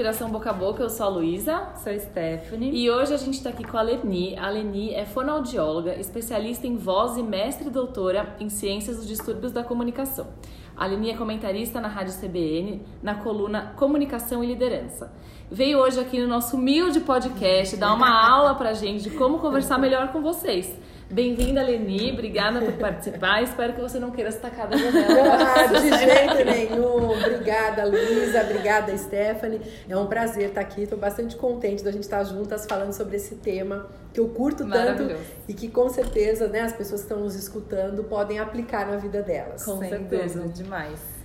Inspiração 0.00 0.30
Boca 0.30 0.48
a 0.48 0.52
Boca. 0.54 0.82
Eu 0.82 0.88
sou 0.88 1.04
a 1.04 1.08
Luísa. 1.10 1.74
Sou 1.76 1.92
a 1.92 1.98
Stephanie. 1.98 2.74
E 2.74 2.90
hoje 2.90 3.12
a 3.12 3.18
gente 3.18 3.34
está 3.34 3.50
aqui 3.50 3.62
com 3.62 3.76
a 3.76 3.82
Leni. 3.82 4.34
A 4.34 4.48
Leni 4.48 4.94
é 4.94 5.04
fonoaudióloga, 5.04 5.94
especialista 5.96 6.66
em 6.66 6.74
voz 6.74 7.18
e 7.18 7.22
mestre 7.22 7.68
e 7.68 7.70
doutora 7.70 8.34
em 8.40 8.48
ciências 8.48 8.96
dos 8.96 9.06
distúrbios 9.06 9.52
da 9.52 9.62
comunicação. 9.62 10.28
A 10.74 10.86
Leni 10.86 11.10
é 11.10 11.16
comentarista 11.18 11.82
na 11.82 11.88
Rádio 11.88 12.14
CBN, 12.14 12.80
na 13.02 13.16
coluna 13.16 13.74
Comunicação 13.76 14.42
e 14.42 14.46
Liderança. 14.46 15.12
Veio 15.50 15.78
hoje 15.78 16.00
aqui 16.00 16.18
no 16.18 16.26
nosso 16.26 16.56
humilde 16.56 17.00
podcast 17.00 17.76
dar 17.76 17.92
uma 17.92 18.26
aula 18.26 18.54
pra 18.54 18.72
gente 18.72 19.02
de 19.02 19.10
como 19.10 19.38
conversar 19.38 19.76
melhor 19.76 20.12
com 20.12 20.22
vocês. 20.22 20.74
Bem-vinda, 21.10 21.60
Leni. 21.60 22.12
Obrigada 22.12 22.60
por 22.60 22.72
participar. 22.74 23.42
Espero 23.42 23.72
que 23.72 23.80
você 23.80 23.98
não 23.98 24.12
queira 24.12 24.30
se 24.30 24.38
tacar 24.38 24.68
da 24.68 24.76
janela. 24.76 25.38
Ah, 25.50 25.66
de 25.66 25.88
jeito 25.88 26.44
nenhum. 26.44 27.10
Obrigada, 27.10 27.84
Luísa. 27.84 28.42
Obrigada, 28.42 28.96
Stephanie. 28.96 29.60
É 29.88 29.96
um 29.96 30.06
prazer 30.06 30.50
estar 30.50 30.60
aqui. 30.60 30.82
Estou 30.82 30.98
bastante 30.98 31.34
contente 31.34 31.82
da 31.82 31.90
gente 31.90 32.04
estar 32.04 32.22
juntas 32.22 32.64
falando 32.64 32.92
sobre 32.92 33.16
esse 33.16 33.34
tema 33.36 33.88
que 34.12 34.20
eu 34.20 34.28
curto 34.28 34.68
tanto 34.68 35.16
e 35.48 35.54
que 35.54 35.68
com 35.68 35.88
certeza 35.88 36.46
né, 36.46 36.60
as 36.60 36.72
pessoas 36.72 37.00
que 37.00 37.06
estão 37.06 37.20
nos 37.20 37.34
escutando 37.34 38.04
podem 38.04 38.38
aplicar 38.38 38.86
na 38.86 38.96
vida 38.96 39.20
delas. 39.20 39.64
Com 39.64 39.78
certeza, 39.80 40.46
demais. 40.48 41.19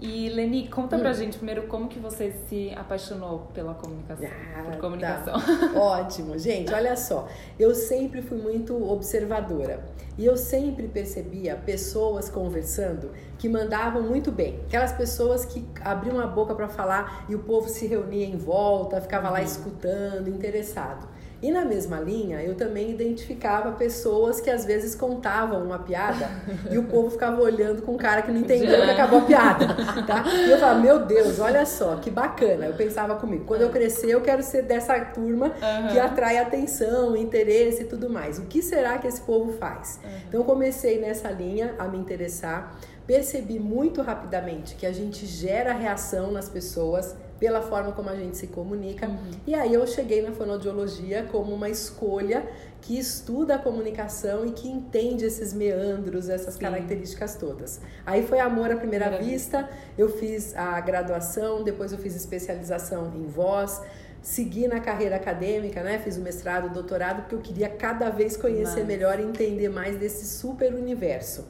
E 0.00 0.28
Leni, 0.28 0.68
conta 0.68 0.96
hum. 0.96 1.00
pra 1.00 1.12
gente 1.12 1.38
primeiro 1.38 1.66
como 1.66 1.88
que 1.88 1.98
você 1.98 2.32
se 2.48 2.72
apaixonou 2.76 3.48
pela 3.52 3.74
comunicação. 3.74 4.28
Ah, 4.56 4.62
por 4.62 4.76
comunicação. 4.76 5.34
Tá. 5.34 5.72
Ótimo, 5.78 6.38
gente, 6.38 6.72
olha 6.72 6.96
só. 6.96 7.28
Eu 7.58 7.74
sempre 7.74 8.22
fui 8.22 8.38
muito 8.38 8.74
observadora. 8.88 9.84
E 10.16 10.24
eu 10.24 10.36
sempre 10.36 10.88
percebia 10.88 11.56
pessoas 11.56 12.28
conversando 12.28 13.10
que 13.38 13.48
mandavam 13.48 14.02
muito 14.02 14.32
bem. 14.32 14.60
Aquelas 14.66 14.92
pessoas 14.92 15.44
que 15.44 15.64
abriam 15.80 16.18
a 16.20 16.26
boca 16.26 16.54
para 16.54 16.68
falar 16.68 17.24
e 17.28 17.34
o 17.34 17.40
povo 17.40 17.68
se 17.68 17.86
reunia 17.86 18.26
em 18.26 18.36
volta, 18.36 19.00
ficava 19.00 19.30
lá 19.30 19.38
uhum. 19.38 19.44
escutando, 19.44 20.28
interessado. 20.28 21.08
E 21.40 21.52
na 21.52 21.64
mesma 21.64 22.00
linha, 22.00 22.42
eu 22.42 22.56
também 22.56 22.90
identificava 22.90 23.70
pessoas 23.72 24.40
que 24.40 24.50
às 24.50 24.64
vezes 24.64 24.96
contavam 24.96 25.62
uma 25.62 25.78
piada 25.78 26.28
e 26.68 26.76
o 26.76 26.82
povo 26.84 27.10
ficava 27.10 27.40
olhando 27.40 27.80
com 27.82 27.92
um 27.92 27.96
cara 27.96 28.22
que 28.22 28.32
não 28.32 28.40
entendeu 28.40 28.82
que 28.84 28.90
acabou 28.90 29.20
a 29.20 29.22
piada, 29.22 29.66
tá? 30.04 30.24
E 30.28 30.50
eu 30.50 30.58
falava, 30.58 30.80
meu 30.80 31.06
Deus, 31.06 31.38
olha 31.38 31.64
só, 31.64 31.94
que 31.96 32.10
bacana. 32.10 32.66
Eu 32.66 32.74
pensava 32.74 33.14
comigo, 33.14 33.44
quando 33.44 33.62
eu 33.62 33.70
crescer, 33.70 34.10
eu 34.10 34.20
quero 34.20 34.42
ser 34.42 34.62
dessa 34.62 34.98
turma 34.98 35.46
uhum. 35.46 35.88
que 35.92 35.98
atrai 36.00 36.38
atenção, 36.38 37.16
interesse 37.16 37.82
e 37.82 37.86
tudo 37.86 38.10
mais. 38.10 38.40
O 38.40 38.42
que 38.42 38.60
será 38.60 38.98
que 38.98 39.06
esse 39.06 39.20
povo 39.20 39.52
faz? 39.52 40.00
Uhum. 40.02 40.10
Então, 40.28 40.42
comecei 40.42 41.00
nessa 41.00 41.30
linha 41.30 41.76
a 41.78 41.86
me 41.86 41.98
interessar, 41.98 42.76
percebi 43.06 43.60
muito 43.60 44.02
rapidamente 44.02 44.74
que 44.74 44.84
a 44.84 44.92
gente 44.92 45.24
gera 45.24 45.72
reação 45.72 46.32
nas 46.32 46.48
pessoas 46.48 47.14
pela 47.38 47.62
forma 47.62 47.92
como 47.92 48.10
a 48.10 48.16
gente 48.16 48.36
se 48.36 48.48
comunica. 48.48 49.06
Uhum. 49.06 49.30
E 49.46 49.54
aí 49.54 49.72
eu 49.72 49.86
cheguei 49.86 50.22
na 50.22 50.32
fonoaudiologia 50.32 51.26
como 51.30 51.54
uma 51.54 51.68
escolha 51.68 52.46
que 52.80 52.98
estuda 52.98 53.56
a 53.56 53.58
comunicação 53.58 54.46
e 54.46 54.52
que 54.52 54.68
entende 54.68 55.24
esses 55.24 55.52
meandros, 55.52 56.28
essas 56.28 56.54
Sim. 56.54 56.60
características 56.60 57.36
todas. 57.36 57.80
Aí 58.04 58.26
foi 58.26 58.40
amor 58.40 58.70
à 58.70 58.76
primeira 58.76 59.06
Maravilha. 59.06 59.30
vista, 59.30 59.68
eu 59.96 60.08
fiz 60.08 60.56
a 60.56 60.80
graduação, 60.80 61.62
depois 61.62 61.92
eu 61.92 61.98
fiz 61.98 62.14
especialização 62.14 63.12
em 63.14 63.26
voz, 63.26 63.82
segui 64.22 64.66
na 64.66 64.80
carreira 64.80 65.16
acadêmica, 65.16 65.82
né? 65.82 65.98
Fiz 65.98 66.16
o 66.16 66.20
mestrado, 66.20 66.66
o 66.66 66.70
doutorado, 66.70 67.22
porque 67.22 67.34
eu 67.34 67.40
queria 67.40 67.68
cada 67.68 68.10
vez 68.10 68.36
conhecer 68.36 68.80
Mas... 68.80 68.86
melhor 68.86 69.20
e 69.20 69.22
entender 69.22 69.68
mais 69.68 69.96
desse 69.96 70.26
super 70.26 70.74
universo. 70.74 71.46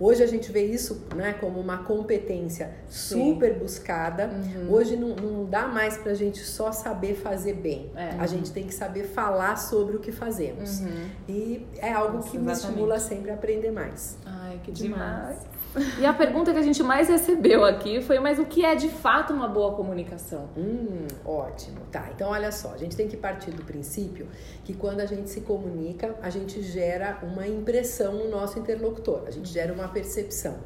Hoje 0.00 0.22
a 0.22 0.26
gente 0.26 0.52
vê 0.52 0.64
isso 0.64 1.02
né, 1.14 1.32
como 1.40 1.58
uma 1.58 1.78
competência 1.78 2.70
Sim. 2.88 3.32
super 3.32 3.58
buscada. 3.58 4.28
Uhum. 4.28 4.72
Hoje 4.72 4.96
não, 4.96 5.08
não 5.16 5.44
dá 5.44 5.66
mais 5.66 5.96
pra 5.96 6.14
gente 6.14 6.38
só 6.38 6.70
saber 6.70 7.14
fazer 7.14 7.54
bem. 7.54 7.90
É. 7.96 8.10
A 8.18 8.26
gente 8.26 8.52
tem 8.52 8.64
que 8.64 8.74
saber 8.74 9.04
falar 9.04 9.56
sobre 9.56 9.96
o 9.96 9.98
que 9.98 10.12
fazemos. 10.12 10.80
Uhum. 10.80 11.08
E 11.28 11.66
é 11.78 11.92
algo 11.92 12.18
Nossa, 12.18 12.30
que 12.30 12.38
me 12.38 12.52
estimula 12.52 12.98
sempre 13.00 13.30
a 13.30 13.34
aprender 13.34 13.72
mais. 13.72 14.16
Ai, 14.24 14.60
que 14.62 14.70
demais. 14.70 15.00
demais. 15.00 15.57
E 15.98 16.06
a 16.06 16.12
pergunta 16.12 16.52
que 16.52 16.58
a 16.58 16.62
gente 16.62 16.82
mais 16.82 17.08
recebeu 17.08 17.64
aqui 17.64 18.00
foi: 18.00 18.18
mas 18.18 18.38
o 18.38 18.46
que 18.46 18.64
é 18.64 18.74
de 18.74 18.88
fato 18.88 19.32
uma 19.32 19.46
boa 19.46 19.74
comunicação? 19.74 20.48
Hum, 20.56 21.06
ótimo. 21.24 21.80
Tá, 21.92 22.10
então 22.14 22.30
olha 22.30 22.50
só, 22.50 22.72
a 22.72 22.76
gente 22.76 22.96
tem 22.96 23.08
que 23.08 23.16
partir 23.16 23.50
do 23.50 23.64
princípio 23.64 24.26
que 24.64 24.74
quando 24.74 25.00
a 25.00 25.06
gente 25.06 25.28
se 25.28 25.42
comunica, 25.42 26.14
a 26.22 26.30
gente 26.30 26.62
gera 26.62 27.18
uma 27.22 27.46
impressão 27.46 28.14
no 28.14 28.30
nosso 28.30 28.58
interlocutor, 28.58 29.22
a 29.26 29.30
gente 29.30 29.50
gera 29.50 29.72
uma 29.72 29.88
percepção. 29.88 30.56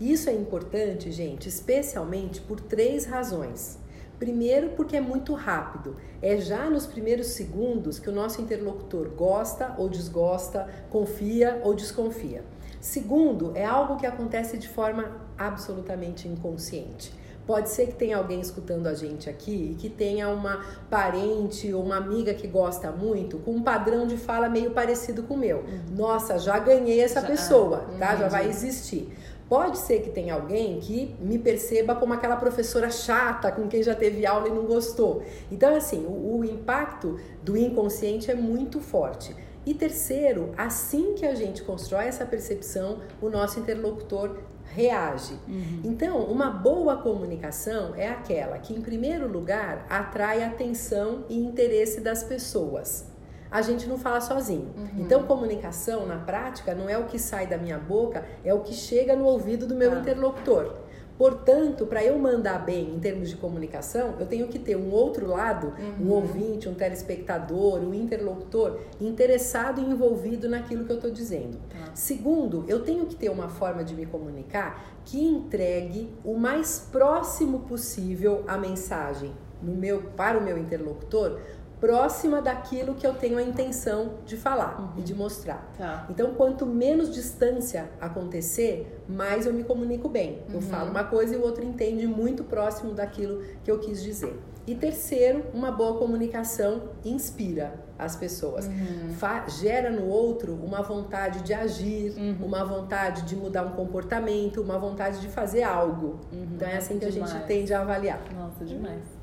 Isso 0.00 0.30
é 0.30 0.32
importante, 0.32 1.12
gente, 1.12 1.48
especialmente 1.48 2.40
por 2.40 2.58
três 2.58 3.04
razões. 3.04 3.78
Primeiro, 4.18 4.70
porque 4.70 4.96
é 4.96 5.00
muito 5.00 5.32
rápido. 5.32 5.96
É 6.20 6.36
já 6.36 6.68
nos 6.68 6.86
primeiros 6.86 7.28
segundos 7.28 7.98
que 7.98 8.08
o 8.08 8.12
nosso 8.12 8.40
interlocutor 8.42 9.08
gosta 9.10 9.74
ou 9.78 9.88
desgosta, 9.88 10.68
confia 10.90 11.60
ou 11.64 11.74
desconfia. 11.74 12.44
Segundo, 12.80 13.52
é 13.54 13.64
algo 13.64 13.96
que 13.96 14.06
acontece 14.06 14.56
de 14.56 14.68
forma 14.68 15.16
absolutamente 15.36 16.26
inconsciente. 16.26 17.12
Pode 17.46 17.68
ser 17.68 17.88
que 17.88 17.94
tenha 17.94 18.16
alguém 18.16 18.40
escutando 18.40 18.86
a 18.86 18.94
gente 18.94 19.28
aqui 19.28 19.76
que 19.78 19.88
tenha 19.88 20.28
uma 20.28 20.64
parente 20.88 21.72
ou 21.74 21.82
uma 21.82 21.96
amiga 21.96 22.32
que 22.32 22.46
gosta 22.46 22.92
muito, 22.92 23.38
com 23.38 23.52
um 23.52 23.62
padrão 23.62 24.06
de 24.06 24.16
fala 24.16 24.48
meio 24.48 24.70
parecido 24.70 25.24
com 25.24 25.34
o 25.34 25.36
meu. 25.36 25.58
Uhum. 25.58 25.96
Nossa, 25.96 26.38
já 26.38 26.58
ganhei 26.58 27.00
essa 27.00 27.20
já, 27.20 27.26
pessoa, 27.26 27.86
tá? 27.98 28.16
Já 28.16 28.28
vai 28.28 28.48
existir. 28.48 29.12
Pode 29.48 29.78
ser 29.78 30.00
que 30.02 30.10
tenha 30.10 30.34
alguém 30.34 30.78
que 30.78 31.16
me 31.18 31.36
perceba 31.36 31.92
como 31.96 32.12
aquela 32.12 32.36
professora 32.36 32.88
chata 32.88 33.50
com 33.50 33.66
quem 33.66 33.82
já 33.82 33.96
teve 33.96 34.24
aula 34.24 34.46
e 34.46 34.52
não 34.52 34.64
gostou. 34.64 35.24
Então, 35.50 35.74
assim, 35.74 36.06
o, 36.06 36.38
o 36.38 36.44
impacto 36.44 37.18
do 37.42 37.56
inconsciente 37.56 38.30
é 38.30 38.34
muito 38.34 38.78
forte. 38.78 39.34
E 39.70 39.74
terceiro, 39.74 40.52
assim 40.56 41.14
que 41.14 41.24
a 41.24 41.32
gente 41.32 41.62
constrói 41.62 42.06
essa 42.06 42.26
percepção, 42.26 42.98
o 43.22 43.30
nosso 43.30 43.60
interlocutor 43.60 44.38
reage. 44.64 45.34
Uhum. 45.46 45.82
Então, 45.84 46.24
uma 46.24 46.50
boa 46.50 46.96
comunicação 46.96 47.94
é 47.94 48.08
aquela 48.08 48.58
que, 48.58 48.74
em 48.74 48.80
primeiro 48.80 49.28
lugar, 49.28 49.86
atrai 49.88 50.42
atenção 50.42 51.24
e 51.28 51.38
interesse 51.38 52.00
das 52.00 52.24
pessoas. 52.24 53.06
A 53.48 53.62
gente 53.62 53.88
não 53.88 53.96
fala 53.96 54.20
sozinho. 54.20 54.74
Uhum. 54.76 55.04
Então, 55.04 55.22
comunicação 55.22 56.04
na 56.04 56.16
prática 56.16 56.74
não 56.74 56.88
é 56.88 56.98
o 56.98 57.04
que 57.04 57.16
sai 57.16 57.46
da 57.46 57.56
minha 57.56 57.78
boca, 57.78 58.24
é 58.44 58.52
o 58.52 58.62
que 58.62 58.74
chega 58.74 59.14
no 59.14 59.24
ouvido 59.24 59.68
do 59.68 59.76
meu 59.76 59.92
ah. 59.92 60.00
interlocutor. 60.00 60.74
Portanto, 61.20 61.84
para 61.84 62.02
eu 62.02 62.18
mandar 62.18 62.64
bem 62.64 62.94
em 62.94 62.98
termos 62.98 63.28
de 63.28 63.36
comunicação, 63.36 64.14
eu 64.18 64.24
tenho 64.24 64.48
que 64.48 64.58
ter 64.58 64.74
um 64.74 64.90
outro 64.90 65.26
lado, 65.26 65.74
uhum. 65.78 66.06
um 66.06 66.12
ouvinte, 66.12 66.66
um 66.66 66.72
telespectador, 66.72 67.78
um 67.80 67.92
interlocutor 67.92 68.80
interessado 68.98 69.82
e 69.82 69.84
envolvido 69.84 70.48
naquilo 70.48 70.86
que 70.86 70.92
eu 70.92 70.96
estou 70.96 71.10
dizendo. 71.10 71.58
Tá. 71.68 71.90
Segundo, 71.92 72.64
eu 72.66 72.82
tenho 72.82 73.04
que 73.04 73.14
ter 73.14 73.28
uma 73.28 73.50
forma 73.50 73.84
de 73.84 73.94
me 73.94 74.06
comunicar 74.06 74.82
que 75.04 75.22
entregue 75.22 76.10
o 76.24 76.38
mais 76.38 76.88
próximo 76.90 77.60
possível 77.68 78.42
a 78.48 78.56
mensagem 78.56 79.30
no 79.62 79.74
meu, 79.74 80.00
para 80.16 80.38
o 80.38 80.42
meu 80.42 80.56
interlocutor 80.56 81.38
próxima 81.80 82.42
daquilo 82.42 82.94
que 82.94 83.06
eu 83.06 83.14
tenho 83.14 83.38
a 83.38 83.42
intenção 83.42 84.14
de 84.26 84.36
falar 84.36 84.78
uhum. 84.78 85.00
e 85.00 85.02
de 85.02 85.14
mostrar. 85.14 85.72
Tá. 85.78 86.06
Então, 86.10 86.34
quanto 86.34 86.66
menos 86.66 87.12
distância 87.12 87.90
acontecer, 88.00 89.02
mais 89.08 89.46
eu 89.46 89.52
me 89.52 89.64
comunico 89.64 90.08
bem. 90.08 90.42
Uhum. 90.48 90.56
Eu 90.56 90.60
falo 90.60 90.90
uma 90.90 91.04
coisa 91.04 91.34
e 91.34 91.38
o 91.38 91.42
outro 91.42 91.64
entende 91.64 92.06
muito 92.06 92.44
próximo 92.44 92.92
daquilo 92.92 93.42
que 93.64 93.70
eu 93.70 93.78
quis 93.78 94.02
dizer. 94.02 94.38
E 94.66 94.74
terceiro, 94.74 95.46
uma 95.54 95.72
boa 95.72 95.98
comunicação 95.98 96.90
inspira 97.04 97.72
as 97.98 98.14
pessoas. 98.14 98.66
Uhum. 98.66 99.14
gera 99.48 99.90
no 99.90 100.06
outro 100.06 100.54
uma 100.54 100.82
vontade 100.82 101.42
de 101.42 101.52
agir, 101.52 102.14
uhum. 102.16 102.46
uma 102.46 102.64
vontade 102.64 103.22
de 103.22 103.36
mudar 103.36 103.64
um 103.64 103.72
comportamento, 103.72 104.62
uma 104.62 104.78
vontade 104.78 105.20
de 105.20 105.28
fazer 105.28 105.62
algo. 105.62 106.20
Uhum. 106.32 106.48
Então 106.54 106.68
é 106.68 106.76
assim 106.76 106.98
que 106.98 107.06
demais. 107.06 107.30
a 107.30 107.34
gente 107.34 107.46
tende 107.46 107.74
a 107.74 107.80
avaliar. 107.80 108.20
Nossa, 108.34 108.64
demais. 108.64 109.19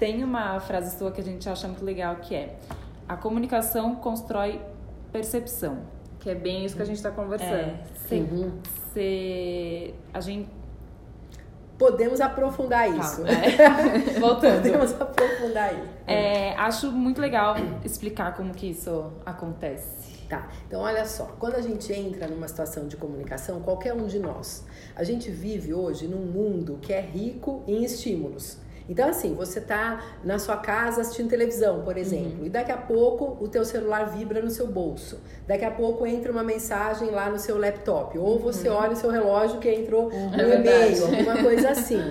Tem 0.00 0.24
uma 0.24 0.58
frase 0.60 0.98
sua 0.98 1.12
que 1.12 1.20
a 1.20 1.24
gente 1.24 1.46
acha 1.46 1.68
muito 1.68 1.84
legal 1.84 2.16
que 2.16 2.34
é: 2.34 2.56
a 3.06 3.16
comunicação 3.16 3.94
constrói 3.96 4.58
percepção. 5.12 5.82
Que 6.18 6.30
é 6.30 6.34
bem 6.34 6.64
isso 6.64 6.74
que 6.74 6.82
a 6.82 6.86
gente 6.86 6.96
está 6.96 7.10
conversando. 7.10 7.50
É, 7.52 7.80
sim. 8.08 8.22
Uhum. 8.22 8.58
Se 8.92 9.94
a 10.12 10.20
gente 10.20 10.48
podemos 11.78 12.20
aprofundar 12.20 12.88
tá, 12.88 12.96
isso. 12.96 13.22
é. 13.26 14.16
Voltando. 14.18 14.62
podemos 14.62 14.98
aprofundar 14.98 15.74
isso. 15.74 15.88
É, 16.06 16.54
acho 16.56 16.90
muito 16.90 17.20
legal 17.20 17.54
explicar 17.84 18.34
como 18.34 18.54
que 18.54 18.70
isso 18.70 19.12
acontece. 19.24 20.10
Tá, 20.28 20.48
então 20.66 20.80
olha 20.82 21.04
só, 21.04 21.24
quando 21.40 21.56
a 21.56 21.60
gente 21.60 21.92
entra 21.92 22.28
numa 22.28 22.46
situação 22.46 22.86
de 22.86 22.96
comunicação, 22.96 23.60
qualquer 23.60 23.92
um 23.92 24.06
de 24.06 24.18
nós, 24.18 24.64
a 24.94 25.02
gente 25.02 25.28
vive 25.28 25.74
hoje 25.74 26.06
num 26.06 26.24
mundo 26.24 26.78
que 26.80 26.92
é 26.92 27.00
rico 27.00 27.64
em 27.66 27.82
estímulos. 27.82 28.58
Então, 28.90 29.08
assim, 29.08 29.34
você 29.36 29.60
tá 29.60 30.02
na 30.24 30.36
sua 30.40 30.56
casa 30.56 31.02
assistindo 31.02 31.30
televisão, 31.30 31.82
por 31.82 31.96
exemplo, 31.96 32.40
uhum. 32.40 32.46
e 32.46 32.50
daqui 32.50 32.72
a 32.72 32.76
pouco 32.76 33.38
o 33.40 33.46
teu 33.46 33.64
celular 33.64 34.10
vibra 34.10 34.42
no 34.42 34.50
seu 34.50 34.66
bolso. 34.66 35.20
Daqui 35.46 35.64
a 35.64 35.70
pouco 35.70 36.04
entra 36.04 36.32
uma 36.32 36.42
mensagem 36.42 37.08
lá 37.12 37.30
no 37.30 37.38
seu 37.38 37.56
laptop. 37.56 38.18
Ou 38.18 38.40
você 38.40 38.68
uhum. 38.68 38.74
olha 38.74 38.90
o 38.90 38.96
seu 38.96 39.08
relógio 39.08 39.60
que 39.60 39.70
entrou 39.70 40.10
uhum. 40.12 40.30
no 40.30 40.42
é 40.42 40.56
e-mail, 40.56 41.04
alguma 41.04 41.36
coisa 41.40 41.70
assim. 41.70 42.02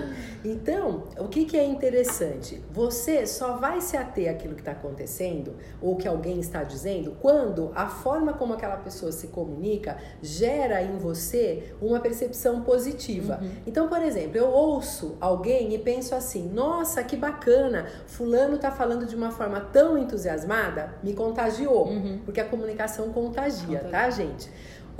Então, 0.44 1.04
o 1.18 1.28
que, 1.28 1.44
que 1.44 1.56
é 1.56 1.64
interessante? 1.64 2.62
Você 2.70 3.26
só 3.26 3.56
vai 3.56 3.80
se 3.80 3.96
ater 3.96 4.30
àquilo 4.30 4.54
que 4.54 4.62
está 4.62 4.72
acontecendo 4.72 5.54
ou 5.80 5.96
que 5.96 6.08
alguém 6.08 6.40
está 6.40 6.62
dizendo 6.62 7.16
quando 7.20 7.70
a 7.74 7.86
forma 7.86 8.32
como 8.32 8.54
aquela 8.54 8.76
pessoa 8.76 9.12
se 9.12 9.28
comunica 9.28 9.98
gera 10.22 10.82
em 10.82 10.96
você 10.96 11.74
uma 11.80 12.00
percepção 12.00 12.62
positiva. 12.62 13.38
Uhum. 13.42 13.50
Então, 13.66 13.88
por 13.88 14.02
exemplo, 14.02 14.38
eu 14.38 14.48
ouço 14.48 15.16
alguém 15.20 15.74
e 15.74 15.78
penso 15.78 16.14
assim: 16.14 16.48
nossa, 16.48 17.02
que 17.02 17.16
bacana, 17.16 17.86
Fulano 18.06 18.56
está 18.56 18.70
falando 18.70 19.06
de 19.06 19.14
uma 19.14 19.30
forma 19.30 19.60
tão 19.60 19.98
entusiasmada, 19.98 20.94
me 21.02 21.12
contagiou. 21.12 21.88
Uhum. 21.88 22.20
Porque 22.24 22.40
a 22.40 22.44
comunicação 22.44 23.10
contagia, 23.10 23.80
contagia. 23.80 23.90
tá, 23.90 24.10
gente? 24.10 24.50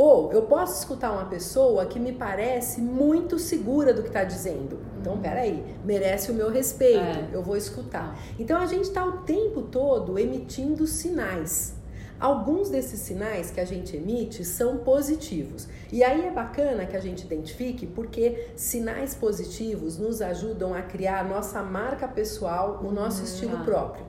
Ou 0.03 0.33
eu 0.33 0.45
posso 0.45 0.79
escutar 0.79 1.13
uma 1.13 1.27
pessoa 1.27 1.85
que 1.85 2.01
me 2.01 2.11
parece 2.11 2.81
muito 2.81 3.39
segura 3.39 3.93
do 3.93 4.01
que 4.01 4.09
está 4.09 4.25
dizendo. 4.25 4.79
Então, 4.99 5.13
uhum. 5.13 5.21
peraí, 5.21 5.63
merece 5.85 6.31
o 6.31 6.35
meu 6.35 6.51
respeito, 6.51 7.19
é. 7.19 7.29
eu 7.35 7.43
vou 7.43 7.55
escutar. 7.55 8.19
Então, 8.39 8.59
a 8.59 8.65
gente 8.65 8.85
está 8.85 9.05
o 9.05 9.19
tempo 9.25 9.61
todo 9.61 10.19
emitindo 10.19 10.87
sinais. 10.87 11.75
Alguns 12.19 12.71
desses 12.71 13.01
sinais 13.01 13.51
que 13.51 13.61
a 13.61 13.65
gente 13.67 13.95
emite 13.95 14.43
são 14.43 14.79
positivos. 14.79 15.69
E 15.93 16.03
aí 16.03 16.25
é 16.25 16.31
bacana 16.31 16.87
que 16.87 16.97
a 16.97 17.01
gente 17.01 17.27
identifique 17.27 17.87
porque 17.87 18.53
sinais 18.57 19.15
positivos 19.15 19.99
nos 19.99 20.23
ajudam 20.23 20.73
a 20.73 20.81
criar 20.81 21.21
a 21.21 21.25
nossa 21.25 21.63
marca 21.63 22.09
pessoal, 22.09 22.81
o 22.83 22.91
nosso 22.91 23.19
uhum. 23.19 23.25
estilo 23.27 23.57
ah. 23.59 23.65
próprio. 23.65 24.07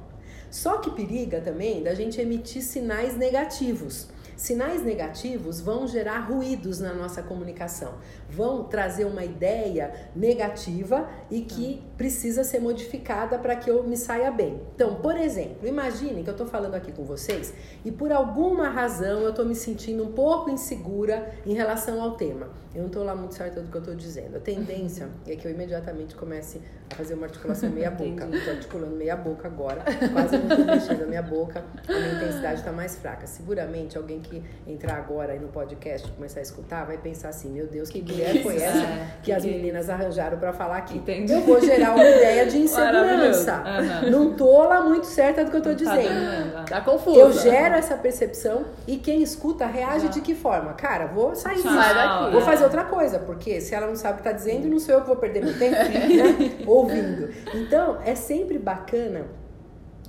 Só 0.49 0.77
que 0.77 0.89
periga 0.91 1.41
também 1.41 1.83
da 1.83 1.93
gente 1.93 2.21
emitir 2.21 2.61
sinais 2.61 3.17
negativos. 3.17 4.07
Sinais 4.35 4.83
negativos 4.83 5.61
vão 5.61 5.87
gerar 5.87 6.19
ruídos 6.19 6.79
na 6.79 6.93
nossa 6.93 7.21
comunicação, 7.21 7.95
vão 8.29 8.63
trazer 8.63 9.05
uma 9.05 9.23
ideia 9.23 9.93
negativa 10.15 11.09
e 11.29 11.41
que 11.41 11.83
precisa 12.01 12.43
ser 12.43 12.59
modificada 12.59 13.37
para 13.37 13.55
que 13.55 13.69
eu 13.69 13.83
me 13.83 13.95
saia 13.95 14.31
bem. 14.31 14.59
Então, 14.73 14.95
por 14.95 15.15
exemplo, 15.15 15.67
imagine 15.67 16.23
que 16.23 16.29
eu 16.29 16.33
estou 16.33 16.47
falando 16.47 16.73
aqui 16.73 16.91
com 16.91 17.03
vocês 17.03 17.53
e 17.85 17.91
por 17.91 18.11
alguma 18.11 18.69
razão 18.69 19.21
eu 19.21 19.29
estou 19.29 19.45
me 19.45 19.53
sentindo 19.53 20.03
um 20.03 20.11
pouco 20.11 20.49
insegura 20.49 21.31
em 21.45 21.53
relação 21.53 22.01
ao 22.01 22.15
tema. 22.15 22.49
Eu 22.73 22.81
não 22.81 22.87
estou 22.87 23.03
lá 23.03 23.13
muito 23.13 23.35
certa 23.35 23.61
do 23.61 23.69
que 23.69 23.75
eu 23.75 23.81
estou 23.81 23.95
dizendo. 23.95 24.37
A 24.37 24.39
tendência 24.39 25.09
é 25.27 25.35
que 25.35 25.45
eu 25.45 25.51
imediatamente 25.51 26.15
comece 26.15 26.61
a 26.89 26.95
fazer 26.95 27.13
uma 27.13 27.25
articulação 27.25 27.69
meia 27.69 27.91
boca. 27.91 28.25
Estou 28.33 28.53
articulando 28.53 28.95
meia 28.95 29.15
boca 29.15 29.47
agora, 29.47 29.83
quase 30.13 30.37
não 30.37 30.47
estou 30.47 30.65
mexendo 30.65 31.03
a 31.03 31.05
minha 31.05 31.21
boca, 31.21 31.63
a 31.87 31.93
minha 31.93 32.13
intensidade 32.13 32.59
está 32.59 32.71
mais 32.71 32.95
fraca. 32.95 33.27
Seguramente 33.27 33.97
alguém 33.97 34.21
que 34.21 34.41
entrar 34.65 34.95
agora 34.95 35.33
aí 35.33 35.39
no 35.39 35.49
podcast 35.49 36.07
e 36.07 36.11
começar 36.11 36.39
a 36.39 36.43
escutar 36.43 36.85
vai 36.85 36.97
pensar 36.97 37.29
assim: 37.29 37.49
meu 37.49 37.67
Deus, 37.67 37.89
que, 37.89 38.01
que 38.01 38.13
mulher 38.13 38.41
foi 38.41 38.55
essa 38.55 38.77
é, 38.77 39.07
que, 39.17 39.23
que, 39.23 39.31
as 39.33 39.43
meninas 39.43 39.89
arranjaram 39.89 40.39
para 40.39 40.53
falar 40.53 40.77
aqui? 40.77 40.97
Entendi. 40.97 41.33
Eu 41.33 41.41
vou 41.41 41.59
gerar 41.59 41.90
uma 41.93 42.09
ideia 42.09 42.45
de 42.45 42.57
insegurança. 42.57 43.63
Uhum. 44.03 44.11
Não 44.11 44.33
tô 44.33 44.63
lá 44.63 44.81
muito 44.81 45.05
certa 45.05 45.43
do 45.43 45.51
que 45.51 45.57
eu 45.57 45.61
tô 45.61 45.69
tá 45.69 45.75
dizendo. 45.75 46.51
Tá, 46.53 46.63
tá 46.63 46.81
confuso. 46.81 47.19
Eu 47.19 47.31
gero 47.33 47.75
essa 47.75 47.95
percepção 47.95 48.65
e 48.87 48.97
quem 48.97 49.21
escuta 49.21 49.65
reage 49.65 50.09
de 50.09 50.21
que 50.21 50.35
forma? 50.35 50.73
Cara, 50.73 51.07
vou 51.07 51.35
sair 51.35 51.61
Tchau, 51.61 51.73
daqui. 51.73 52.31
Vou 52.31 52.41
fazer 52.41 52.63
outra 52.63 52.83
coisa, 52.83 53.19
porque 53.19 53.61
se 53.61 53.73
ela 53.75 53.87
não 53.87 53.95
sabe 53.95 54.15
o 54.15 54.17
que 54.17 54.23
tá 54.23 54.31
dizendo, 54.31 54.67
não 54.67 54.79
sou 54.79 54.95
eu 54.95 55.01
que 55.01 55.07
vou 55.07 55.17
perder 55.17 55.43
meu 55.43 55.57
tempo 55.59 55.75
né? 55.75 56.63
ouvindo. 56.65 57.29
Então, 57.53 57.97
é 58.05 58.15
sempre 58.15 58.57
bacana 58.57 59.25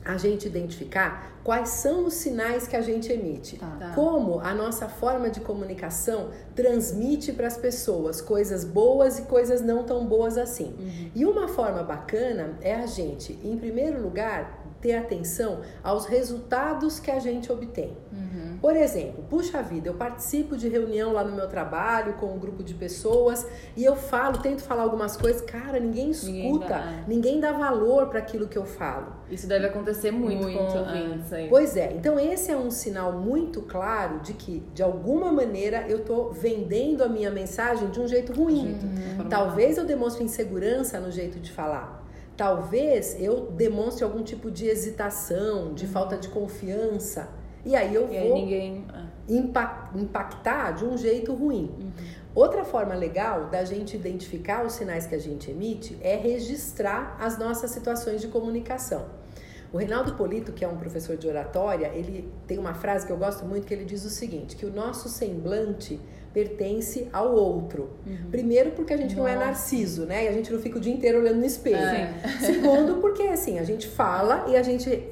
a 0.04 0.16
gente 0.16 0.46
identificar 0.46 1.32
quais 1.44 1.70
são 1.70 2.06
os 2.06 2.14
sinais 2.14 2.66
que 2.69 2.76
a 2.76 2.81
gente 2.81 3.12
emite, 3.12 3.56
tá. 3.56 3.66
tá. 3.78 3.93
como 3.94 4.40
a 4.40 4.54
nossa 4.54 4.88
forma 4.88 5.28
de 5.28 5.40
comunicação 5.40 6.31
transmite 6.54 7.32
para 7.32 7.46
as 7.46 7.56
pessoas 7.56 8.20
coisas 8.20 8.64
boas 8.64 9.19
e 9.19 9.22
coisas 9.22 9.60
não 9.60 9.84
tão 9.84 10.06
boas 10.06 10.38
assim. 10.38 10.75
Uhum. 10.78 11.10
E 11.14 11.25
uma 11.26 11.49
forma 11.49 11.82
bacana 11.82 12.56
é 12.60 12.75
a 12.75 12.87
gente, 12.87 13.38
em 13.44 13.56
primeiro 13.56 14.00
lugar, 14.00 14.62
ter 14.82 14.96
atenção 14.96 15.61
aos 15.82 16.06
resultados 16.06 16.99
que 16.99 17.11
a 17.11 17.20
gente 17.20 17.50
obtém. 17.50 17.96
Uhum. 18.12 18.58
Por 18.61 18.76
exemplo, 18.76 19.25
puxa 19.31 19.62
vida, 19.62 19.88
eu 19.88 19.94
participo 19.94 20.56
de 20.56 20.69
reunião 20.69 21.12
lá 21.12 21.25
no 21.25 21.34
meu 21.34 21.49
trabalho 21.49 22.14
com 22.14 22.26
um 22.26 22.38
grupo 22.38 22.62
de 22.62 22.75
pessoas 22.75 23.46
e 23.76 23.84
eu 23.84 23.94
falo, 23.94 24.38
tento 24.38 24.62
falar 24.62 24.82
algumas 24.82 25.17
coisas, 25.17 25.40
cara, 25.43 25.79
ninguém 25.79 26.11
escuta, 26.11 26.32
ninguém 26.32 26.58
dá, 26.69 27.05
ninguém 27.06 27.40
dá 27.40 27.52
valor 27.52 28.08
para 28.08 28.19
aquilo 28.19 28.49
que 28.49 28.58
eu 28.58 28.64
falo. 28.64 29.14
Isso 29.31 29.46
deve 29.46 29.67
acontecer 29.67 30.11
muito, 30.11 30.43
muito 30.43 30.58
com 30.58 30.79
ouvintes 30.79 31.32
aí. 31.32 31.49
Pois 31.49 31.76
é, 31.76 31.93
então 31.93 32.19
esse 32.19 32.50
é 32.50 32.56
um 32.56 32.70
sinal 32.70 33.12
muito 33.12 33.62
claro 33.62 34.20
de 34.20 34.35
que, 34.35 34.62
de 34.75 34.82
alguma 34.82 35.32
maneira, 35.32 35.87
eu 35.88 35.99
estou 35.99 36.32
vendendo 36.32 37.02
a 37.05 37.08
minha 37.08 37.31
mensagem 37.31 37.88
de 37.90 38.00
um 38.00 38.08
jeito 38.08 38.32
ruim. 38.32 38.78
Uhum. 39.19 39.28
Talvez 39.28 39.78
eu 39.78 39.85
demonstre 39.85 40.25
insegurança 40.25 40.99
no 40.99 41.11
jeito 41.11 41.38
de 41.38 41.52
falar 41.52 42.01
talvez 42.37 43.17
eu 43.20 43.50
demonstre 43.50 44.05
algum 44.05 44.23
tipo 44.23 44.50
de 44.50 44.67
hesitação, 44.67 45.75
de 45.75 45.87
uhum. 45.87 45.93
falta 45.93 46.17
de 46.17 46.29
confiança. 46.29 47.29
E 47.64 47.76
aí 47.76 47.94
eu 47.94 48.05
e 48.05 48.06
vou 48.06 48.17
aí 48.17 48.32
ninguém... 48.32 48.87
Ah. 48.93 49.06
impactar 49.94 50.73
de 50.73 50.84
um 50.84 50.96
jeito 50.96 51.32
ruim. 51.32 51.70
Uhum. 51.81 51.93
Outra 52.34 52.64
forma 52.64 52.94
legal 52.94 53.50
da 53.50 53.62
gente 53.64 53.94
identificar 53.94 54.64
os 54.64 54.73
sinais 54.73 55.06
que 55.06 55.14
a 55.14 55.19
gente 55.19 55.50
emite 55.50 55.99
é 56.00 56.17
registrar 56.17 57.17
as 57.20 57.38
nossas 57.38 57.70
situações 57.70 58.20
de 58.20 58.29
comunicação. 58.29 59.05
O 59.73 59.78
Reinaldo 59.78 60.14
Polito, 60.14 60.52
que 60.52 60.64
é 60.64 60.69
um 60.69 60.76
professor 60.76 61.17
de 61.17 61.26
oratória, 61.26 61.90
ele 61.94 62.31
tem 62.46 62.58
uma 62.58 62.75
frase 62.75 63.06
que 63.06 63.12
eu 63.12 63.17
gosto 63.17 63.44
muito 63.44 63.67
que 63.67 63.73
ele 63.73 63.85
diz 63.85 64.05
o 64.05 64.11
seguinte, 64.11 64.55
que 64.56 64.67
o 64.67 64.73
nosso 64.73 65.08
semblante 65.08 65.99
pertence 66.32 67.08
ao 67.12 67.34
outro. 67.34 67.90
Uhum. 68.06 68.31
Primeiro, 68.31 68.73
porque 68.73 68.93
a 68.93 68.96
gente 68.96 69.14
Nossa. 69.14 69.34
não 69.34 69.43
é 69.43 69.44
narciso, 69.44 70.06
né? 70.06 70.25
E 70.25 70.29
a 70.29 70.32
gente 70.32 70.52
não 70.52 70.61
fica 70.61 70.79
o 70.79 70.81
dia 70.81 70.93
inteiro 70.93 71.19
olhando 71.19 71.38
no 71.38 71.46
espelho. 71.46 71.76
É. 71.76 72.12
Segundo, 72.40 73.00
porque 73.00 73.23
assim, 73.25 73.58
a 73.58 73.64
gente 73.64 73.87
fala 73.88 74.46
e 74.49 74.56
a 74.56 74.62
gente 74.62 75.02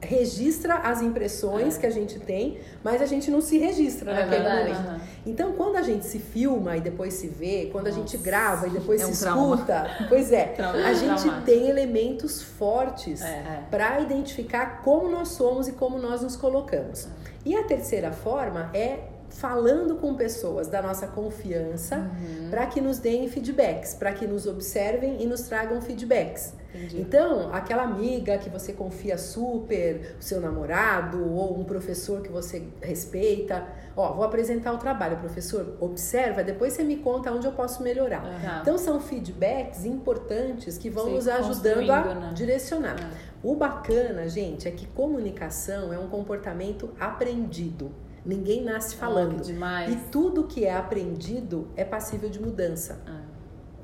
registra 0.00 0.74
as 0.74 1.00
impressões 1.00 1.76
é. 1.76 1.80
que 1.80 1.86
a 1.86 1.90
gente 1.90 2.18
tem, 2.18 2.58
mas 2.84 3.00
a 3.00 3.06
gente 3.06 3.30
não 3.30 3.40
se 3.40 3.58
registra 3.58 4.10
é 4.12 4.14
naquele 4.14 4.42
verdade, 4.42 4.72
momento. 4.74 4.88
Uhum. 4.88 5.06
Então, 5.26 5.52
quando 5.52 5.76
a 5.76 5.82
gente 5.82 6.04
se 6.04 6.18
filma 6.18 6.76
e 6.76 6.80
depois 6.80 7.14
se 7.14 7.28
vê, 7.28 7.68
quando 7.72 7.86
Nossa. 7.86 7.98
a 7.98 8.00
gente 8.00 8.18
grava 8.18 8.68
e 8.68 8.70
depois 8.70 9.00
é 9.00 9.04
se 9.04 9.10
um 9.10 9.12
escuta, 9.12 10.06
pois 10.08 10.32
é, 10.32 10.54
a 10.60 10.92
gente 10.92 11.28
tem 11.44 11.68
elementos 11.68 12.42
fortes 12.42 13.22
é, 13.22 13.26
é. 13.26 13.62
para 13.70 14.00
identificar 14.00 14.82
como 14.82 15.08
nós 15.08 15.28
somos 15.28 15.66
e 15.66 15.72
como 15.72 15.98
nós 15.98 16.22
nos 16.22 16.36
colocamos. 16.36 17.08
E 17.44 17.56
a 17.56 17.64
terceira 17.64 18.12
forma 18.12 18.70
é 18.74 19.15
falando 19.30 19.96
com 19.96 20.14
pessoas 20.14 20.68
da 20.68 20.80
nossa 20.80 21.06
confiança 21.06 21.96
uhum. 21.96 22.50
para 22.50 22.66
que 22.66 22.80
nos 22.80 22.98
deem 22.98 23.28
feedbacks, 23.28 23.94
para 23.94 24.12
que 24.12 24.26
nos 24.26 24.46
observem 24.46 25.22
e 25.22 25.26
nos 25.26 25.42
tragam 25.42 25.80
feedbacks. 25.80 26.54
Entendi. 26.74 27.00
Então, 27.00 27.54
aquela 27.54 27.82
amiga 27.82 28.36
que 28.38 28.50
você 28.50 28.72
confia 28.72 29.16
super, 29.16 30.16
o 30.20 30.22
seu 30.22 30.40
namorado 30.40 31.32
ou 31.32 31.58
um 31.58 31.64
professor 31.64 32.20
que 32.20 32.30
você 32.30 32.64
respeita, 32.82 33.66
ó, 33.96 34.12
vou 34.12 34.24
apresentar 34.24 34.72
o 34.72 34.78
trabalho, 34.78 35.16
professor, 35.16 35.76
observa, 35.80 36.44
depois 36.44 36.74
você 36.74 36.84
me 36.84 36.96
conta 36.96 37.32
onde 37.32 37.46
eu 37.46 37.52
posso 37.52 37.82
melhorar. 37.82 38.24
Uhum. 38.24 38.60
Então, 38.60 38.78
são 38.78 39.00
feedbacks 39.00 39.84
importantes 39.84 40.76
que 40.76 40.90
vão 40.90 41.06
Sim, 41.06 41.14
nos 41.14 41.28
ajudando 41.28 41.90
a 41.90 42.14
né? 42.14 42.32
direcionar. 42.34 42.96
Uhum. 43.00 43.52
O 43.52 43.54
bacana, 43.54 44.28
gente, 44.28 44.68
é 44.68 44.70
que 44.70 44.86
comunicação 44.86 45.92
é 45.92 45.98
um 45.98 46.08
comportamento 46.08 46.90
aprendido. 46.98 47.90
Ninguém 48.26 48.64
nasce 48.64 48.96
falando. 48.96 49.40
Oh, 49.40 49.90
e 49.90 49.96
tudo 50.10 50.44
que 50.44 50.64
é 50.64 50.74
aprendido 50.74 51.68
é 51.76 51.84
passível 51.84 52.28
de 52.28 52.40
mudança. 52.40 53.00
Ah. 53.06 53.36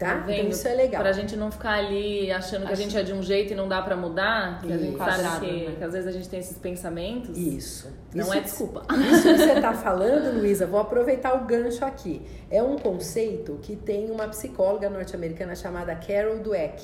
Tá? 0.02 0.22
tá 0.22 0.32
então 0.32 0.48
isso 0.48 0.66
é 0.66 0.74
legal. 0.74 1.00
Pra 1.00 1.12
gente 1.12 1.36
não 1.36 1.52
ficar 1.52 1.74
ali 1.74 2.30
achando 2.32 2.66
que 2.66 2.72
a 2.72 2.76
gente 2.76 2.96
é 2.96 3.04
de 3.04 3.12
um 3.12 3.22
jeito 3.22 3.52
e 3.52 3.56
não 3.56 3.68
dá 3.68 3.80
para 3.80 3.96
mudar, 3.96 4.60
que 4.60 4.66
isso. 4.66 4.98
sabe 4.98 5.46
que, 5.46 5.66
né? 5.68 5.74
que, 5.78 5.84
às 5.84 5.92
vezes 5.92 6.08
a 6.08 6.10
gente 6.10 6.28
tem 6.28 6.40
esses 6.40 6.58
pensamentos. 6.58 7.38
Isso. 7.38 7.88
Não 8.12 8.24
isso, 8.24 8.34
é 8.34 8.40
desculpa. 8.40 8.82
Isso 8.92 9.22
que 9.22 9.38
você 9.38 9.60
tá 9.60 9.72
falando, 9.72 10.36
Luísa, 10.38 10.66
vou 10.66 10.80
aproveitar 10.80 11.34
o 11.34 11.46
gancho 11.46 11.84
aqui. 11.84 12.20
É 12.50 12.60
um 12.62 12.76
conceito 12.76 13.58
que 13.62 13.76
tem 13.76 14.10
uma 14.10 14.26
psicóloga 14.26 14.90
norte-americana 14.90 15.54
chamada 15.54 15.94
Carol 15.94 16.40
Dweck. 16.40 16.82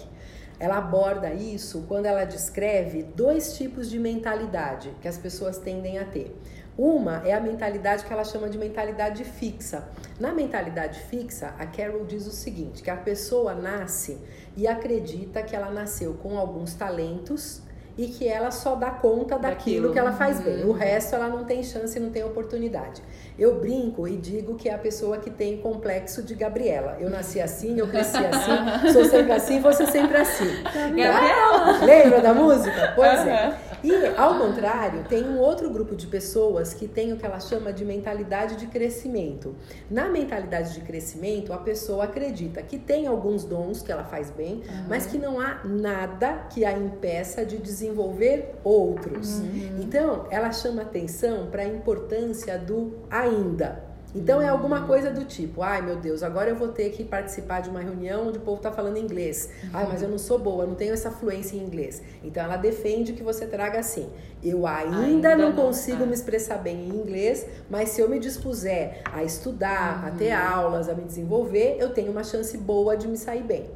Ela 0.60 0.78
aborda 0.78 1.32
isso 1.32 1.84
quando 1.86 2.06
ela 2.06 2.24
descreve 2.24 3.04
dois 3.04 3.56
tipos 3.56 3.88
de 3.88 3.96
mentalidade 3.98 4.92
que 5.00 5.06
as 5.06 5.16
pessoas 5.16 5.58
tendem 5.58 5.98
a 5.98 6.04
ter. 6.04 6.36
Uma 6.78 7.26
é 7.26 7.34
a 7.34 7.40
mentalidade 7.40 8.04
que 8.04 8.12
ela 8.12 8.22
chama 8.22 8.48
de 8.48 8.56
mentalidade 8.56 9.24
fixa. 9.24 9.88
Na 10.20 10.32
mentalidade 10.32 11.00
fixa, 11.00 11.52
a 11.58 11.66
Carol 11.66 12.04
diz 12.04 12.24
o 12.28 12.30
seguinte: 12.30 12.84
que 12.84 12.90
a 12.90 12.96
pessoa 12.96 13.52
nasce 13.52 14.16
e 14.56 14.68
acredita 14.68 15.42
que 15.42 15.56
ela 15.56 15.72
nasceu 15.72 16.14
com 16.14 16.38
alguns 16.38 16.74
talentos 16.74 17.62
e 17.98 18.06
que 18.06 18.28
ela 18.28 18.52
só 18.52 18.76
dá 18.76 18.92
conta 18.92 19.36
daquilo, 19.36 19.88
daquilo. 19.88 19.92
que 19.92 19.98
ela 19.98 20.12
faz 20.12 20.40
bem. 20.40 20.62
O 20.62 20.68
uhum. 20.68 20.72
resto 20.72 21.16
ela 21.16 21.28
não 21.28 21.44
tem 21.44 21.64
chance, 21.64 21.98
não 21.98 22.10
tem 22.10 22.22
oportunidade. 22.22 23.02
Eu 23.36 23.58
brinco 23.58 24.06
e 24.06 24.16
digo 24.16 24.54
que 24.54 24.68
é 24.68 24.74
a 24.74 24.78
pessoa 24.78 25.18
que 25.18 25.30
tem 25.30 25.60
complexo 25.60 26.22
de 26.22 26.36
Gabriela. 26.36 26.96
Eu 27.00 27.10
nasci 27.10 27.40
assim, 27.40 27.76
eu 27.76 27.88
cresci 27.88 28.18
assim, 28.18 28.92
sou 28.92 29.04
sempre 29.04 29.32
assim, 29.32 29.60
ser 29.72 29.86
sempre 29.88 30.16
assim. 30.16 30.62
Gabriela! 30.62 31.84
Lembra 31.84 32.20
da 32.20 32.32
música? 32.32 32.92
Pois 32.94 33.26
é. 33.26 33.67
E, 33.82 33.92
ao 34.16 34.38
contrário, 34.38 35.04
tem 35.04 35.24
um 35.24 35.38
outro 35.38 35.70
grupo 35.70 35.94
de 35.94 36.06
pessoas 36.06 36.74
que 36.74 36.88
tem 36.88 37.12
o 37.12 37.16
que 37.16 37.24
ela 37.24 37.40
chama 37.40 37.72
de 37.72 37.84
mentalidade 37.84 38.56
de 38.56 38.66
crescimento. 38.66 39.54
Na 39.90 40.08
mentalidade 40.08 40.74
de 40.74 40.80
crescimento, 40.80 41.52
a 41.52 41.58
pessoa 41.58 42.04
acredita 42.04 42.62
que 42.62 42.78
tem 42.78 43.06
alguns 43.06 43.44
dons 43.44 43.82
que 43.82 43.90
ela 43.90 44.04
faz 44.04 44.30
bem, 44.30 44.54
uhum. 44.54 44.86
mas 44.88 45.06
que 45.06 45.18
não 45.18 45.40
há 45.40 45.60
nada 45.64 46.46
que 46.50 46.64
a 46.64 46.72
impeça 46.72 47.44
de 47.44 47.58
desenvolver 47.58 48.54
outros. 48.64 49.38
Uhum. 49.38 49.80
Então, 49.80 50.26
ela 50.30 50.52
chama 50.52 50.82
atenção 50.82 51.48
para 51.50 51.62
a 51.62 51.66
importância 51.66 52.58
do 52.58 52.98
ainda. 53.10 53.87
Então 54.14 54.40
é 54.40 54.48
alguma 54.48 54.86
coisa 54.86 55.10
do 55.10 55.24
tipo, 55.24 55.62
ai 55.62 55.82
meu 55.82 55.96
Deus, 55.96 56.22
agora 56.22 56.48
eu 56.48 56.56
vou 56.56 56.68
ter 56.68 56.90
que 56.90 57.04
participar 57.04 57.60
de 57.60 57.68
uma 57.68 57.80
reunião 57.80 58.28
onde 58.28 58.38
o 58.38 58.40
povo 58.40 58.56
está 58.56 58.72
falando 58.72 58.96
inglês. 58.96 59.50
Ai, 59.72 59.86
mas 59.86 60.02
eu 60.02 60.08
não 60.08 60.18
sou 60.18 60.38
boa, 60.38 60.64
eu 60.64 60.68
não 60.68 60.74
tenho 60.74 60.94
essa 60.94 61.10
fluência 61.10 61.56
em 61.56 61.60
inglês. 61.60 62.02
Então 62.24 62.42
ela 62.42 62.56
defende 62.56 63.12
que 63.12 63.22
você 63.22 63.46
traga 63.46 63.78
assim. 63.78 64.08
Eu 64.42 64.66
ainda, 64.66 64.98
ainda 64.98 65.36
não, 65.36 65.50
não 65.50 65.56
consigo 65.56 66.06
me 66.06 66.14
expressar 66.14 66.58
bem 66.58 66.88
em 66.88 66.90
inglês, 66.90 67.44
mas 67.68 67.90
se 67.90 68.00
eu 68.00 68.08
me 68.08 68.18
dispuser 68.18 69.02
a 69.04 69.22
estudar, 69.22 70.02
uhum. 70.02 70.08
a 70.08 70.10
ter 70.12 70.32
aulas, 70.32 70.88
a 70.88 70.94
me 70.94 71.04
desenvolver, 71.04 71.76
eu 71.78 71.90
tenho 71.90 72.10
uma 72.10 72.24
chance 72.24 72.56
boa 72.56 72.96
de 72.96 73.06
me 73.06 73.16
sair 73.16 73.42
bem. 73.42 73.66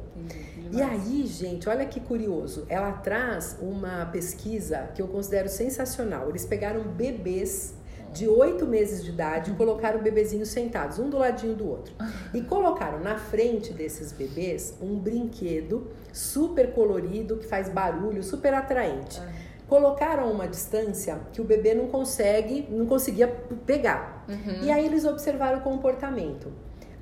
E 0.71 0.81
aí, 0.81 1.27
gente, 1.27 1.69
olha 1.69 1.85
que 1.85 1.99
curioso. 1.99 2.65
Ela 2.67 2.91
traz 2.93 3.55
uma 3.61 4.07
pesquisa 4.07 4.89
que 4.95 5.03
eu 5.03 5.07
considero 5.07 5.47
sensacional. 5.47 6.29
Eles 6.29 6.45
pegaram 6.45 6.81
bebês 6.81 7.75
de 8.13 8.27
oito 8.27 8.65
meses 8.65 9.03
de 9.03 9.09
idade 9.09 9.51
colocaram 9.53 9.99
o 9.99 10.03
bebezinho 10.03 10.45
sentados, 10.45 10.99
um 10.99 11.09
do 11.09 11.17
ladinho 11.17 11.55
do 11.55 11.67
outro. 11.67 11.93
E 12.33 12.41
colocaram 12.41 12.99
na 12.99 13.17
frente 13.17 13.73
desses 13.73 14.11
bebês 14.11 14.77
um 14.81 14.97
brinquedo 14.97 15.91
super 16.11 16.71
colorido, 16.73 17.37
que 17.37 17.47
faz 17.47 17.67
barulho, 17.67 18.23
super 18.23 18.53
atraente. 18.53 19.21
Colocaram 19.67 20.31
uma 20.31 20.47
distância 20.47 21.19
que 21.31 21.41
o 21.41 21.43
bebê 21.43 21.73
não 21.73 21.87
consegue, 21.87 22.67
não 22.69 22.85
conseguia 22.85 23.27
pegar. 23.65 24.23
Uhum. 24.29 24.63
E 24.63 24.71
aí 24.71 24.85
eles 24.85 25.03
observaram 25.03 25.59
o 25.59 25.61
comportamento. 25.61 26.51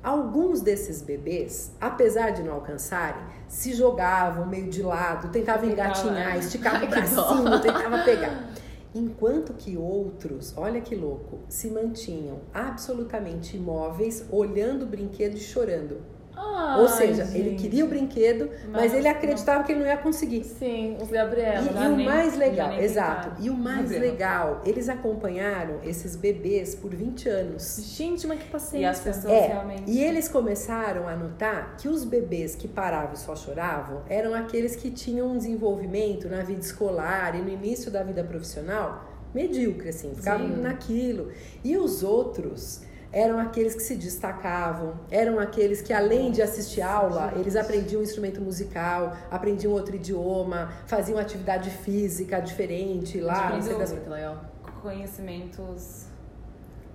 Alguns 0.02 0.60
desses 0.60 1.00
bebês, 1.00 1.76
apesar 1.80 2.30
de 2.30 2.42
não 2.42 2.54
alcançarem, 2.54 3.22
se 3.46 3.72
jogavam 3.72 4.46
meio 4.46 4.68
de 4.68 4.82
lado, 4.82 5.28
tentavam 5.28 5.70
engatinhar, 5.70 6.36
esticavam 6.38 6.84
o 6.84 6.90
bracinho, 6.90 7.60
tentavam 7.60 8.02
pegar. 8.04 8.51
Enquanto 8.94 9.54
que 9.54 9.74
outros, 9.74 10.54
olha 10.54 10.82
que 10.82 10.94
louco, 10.94 11.40
se 11.48 11.70
mantinham 11.70 12.40
absolutamente 12.52 13.56
imóveis, 13.56 14.26
olhando 14.30 14.82
o 14.82 14.86
brinquedo 14.86 15.34
e 15.34 15.40
chorando. 15.40 16.02
Ai, 16.54 16.80
Ou 16.80 16.88
seja, 16.88 17.24
gente. 17.24 17.38
ele 17.38 17.54
queria 17.56 17.84
o 17.84 17.88
brinquedo, 17.88 18.50
mas, 18.64 18.82
mas 18.82 18.94
ele 18.94 19.08
acreditava 19.08 19.58
não. 19.58 19.66
que 19.66 19.72
ele 19.72 19.80
não 19.80 19.86
ia 19.86 19.96
conseguir. 19.96 20.44
Sim, 20.44 20.96
os 21.00 21.08
Gabriela. 21.08 21.66
E, 21.70 21.84
e 21.84 21.86
o 21.86 21.96
nem, 21.96 22.06
mais 22.06 22.36
legal, 22.36 22.72
exato. 22.72 23.42
E 23.42 23.48
o 23.48 23.54
mais 23.54 23.90
Gabriela. 23.90 24.12
legal, 24.12 24.62
eles 24.64 24.88
acompanharam 24.88 25.80
esses 25.84 26.16
bebês 26.16 26.74
por 26.74 26.94
20 26.94 27.28
anos. 27.28 27.94
Gente, 27.96 28.26
mas 28.26 28.40
que 28.40 28.48
paciência. 28.48 28.78
E 28.78 28.84
as 28.84 29.00
pessoas 29.00 29.32
é, 29.32 29.46
realmente. 29.48 29.90
E 29.90 30.02
eles 30.02 30.28
começaram 30.28 31.08
a 31.08 31.16
notar 31.16 31.76
que 31.76 31.88
os 31.88 32.04
bebês 32.04 32.54
que 32.54 32.66
paravam 32.66 33.14
e 33.14 33.18
só 33.18 33.36
choravam 33.36 34.02
eram 34.08 34.34
aqueles 34.34 34.76
que 34.76 34.90
tinham 34.90 35.28
um 35.28 35.36
desenvolvimento 35.36 36.28
na 36.28 36.42
vida 36.42 36.60
escolar 36.60 37.34
e 37.34 37.42
no 37.42 37.48
início 37.48 37.90
da 37.90 38.02
vida 38.02 38.24
profissional 38.24 39.10
medíocre, 39.34 39.88
assim, 39.88 40.14
ficavam 40.14 40.48
Sim. 40.48 40.60
naquilo. 40.60 41.30
E 41.64 41.76
os 41.76 42.02
outros 42.02 42.82
eram 43.12 43.38
aqueles 43.38 43.74
que 43.74 43.82
se 43.82 43.94
destacavam, 43.94 44.94
eram 45.10 45.38
aqueles 45.38 45.82
que 45.82 45.92
além 45.92 46.32
de 46.32 46.40
assistir 46.40 46.80
aula, 46.80 47.34
eles 47.36 47.54
aprendiam 47.56 48.00
um 48.00 48.04
instrumento 48.04 48.40
musical, 48.40 49.16
aprendiam 49.30 49.72
outro 49.72 49.94
idioma, 49.94 50.72
faziam 50.86 51.18
atividade 51.18 51.70
física 51.70 52.40
diferente 52.40 53.20
lá. 53.20 53.50
Muito 53.50 54.10
legal. 54.10 54.44
Conhecimentos 54.80 56.06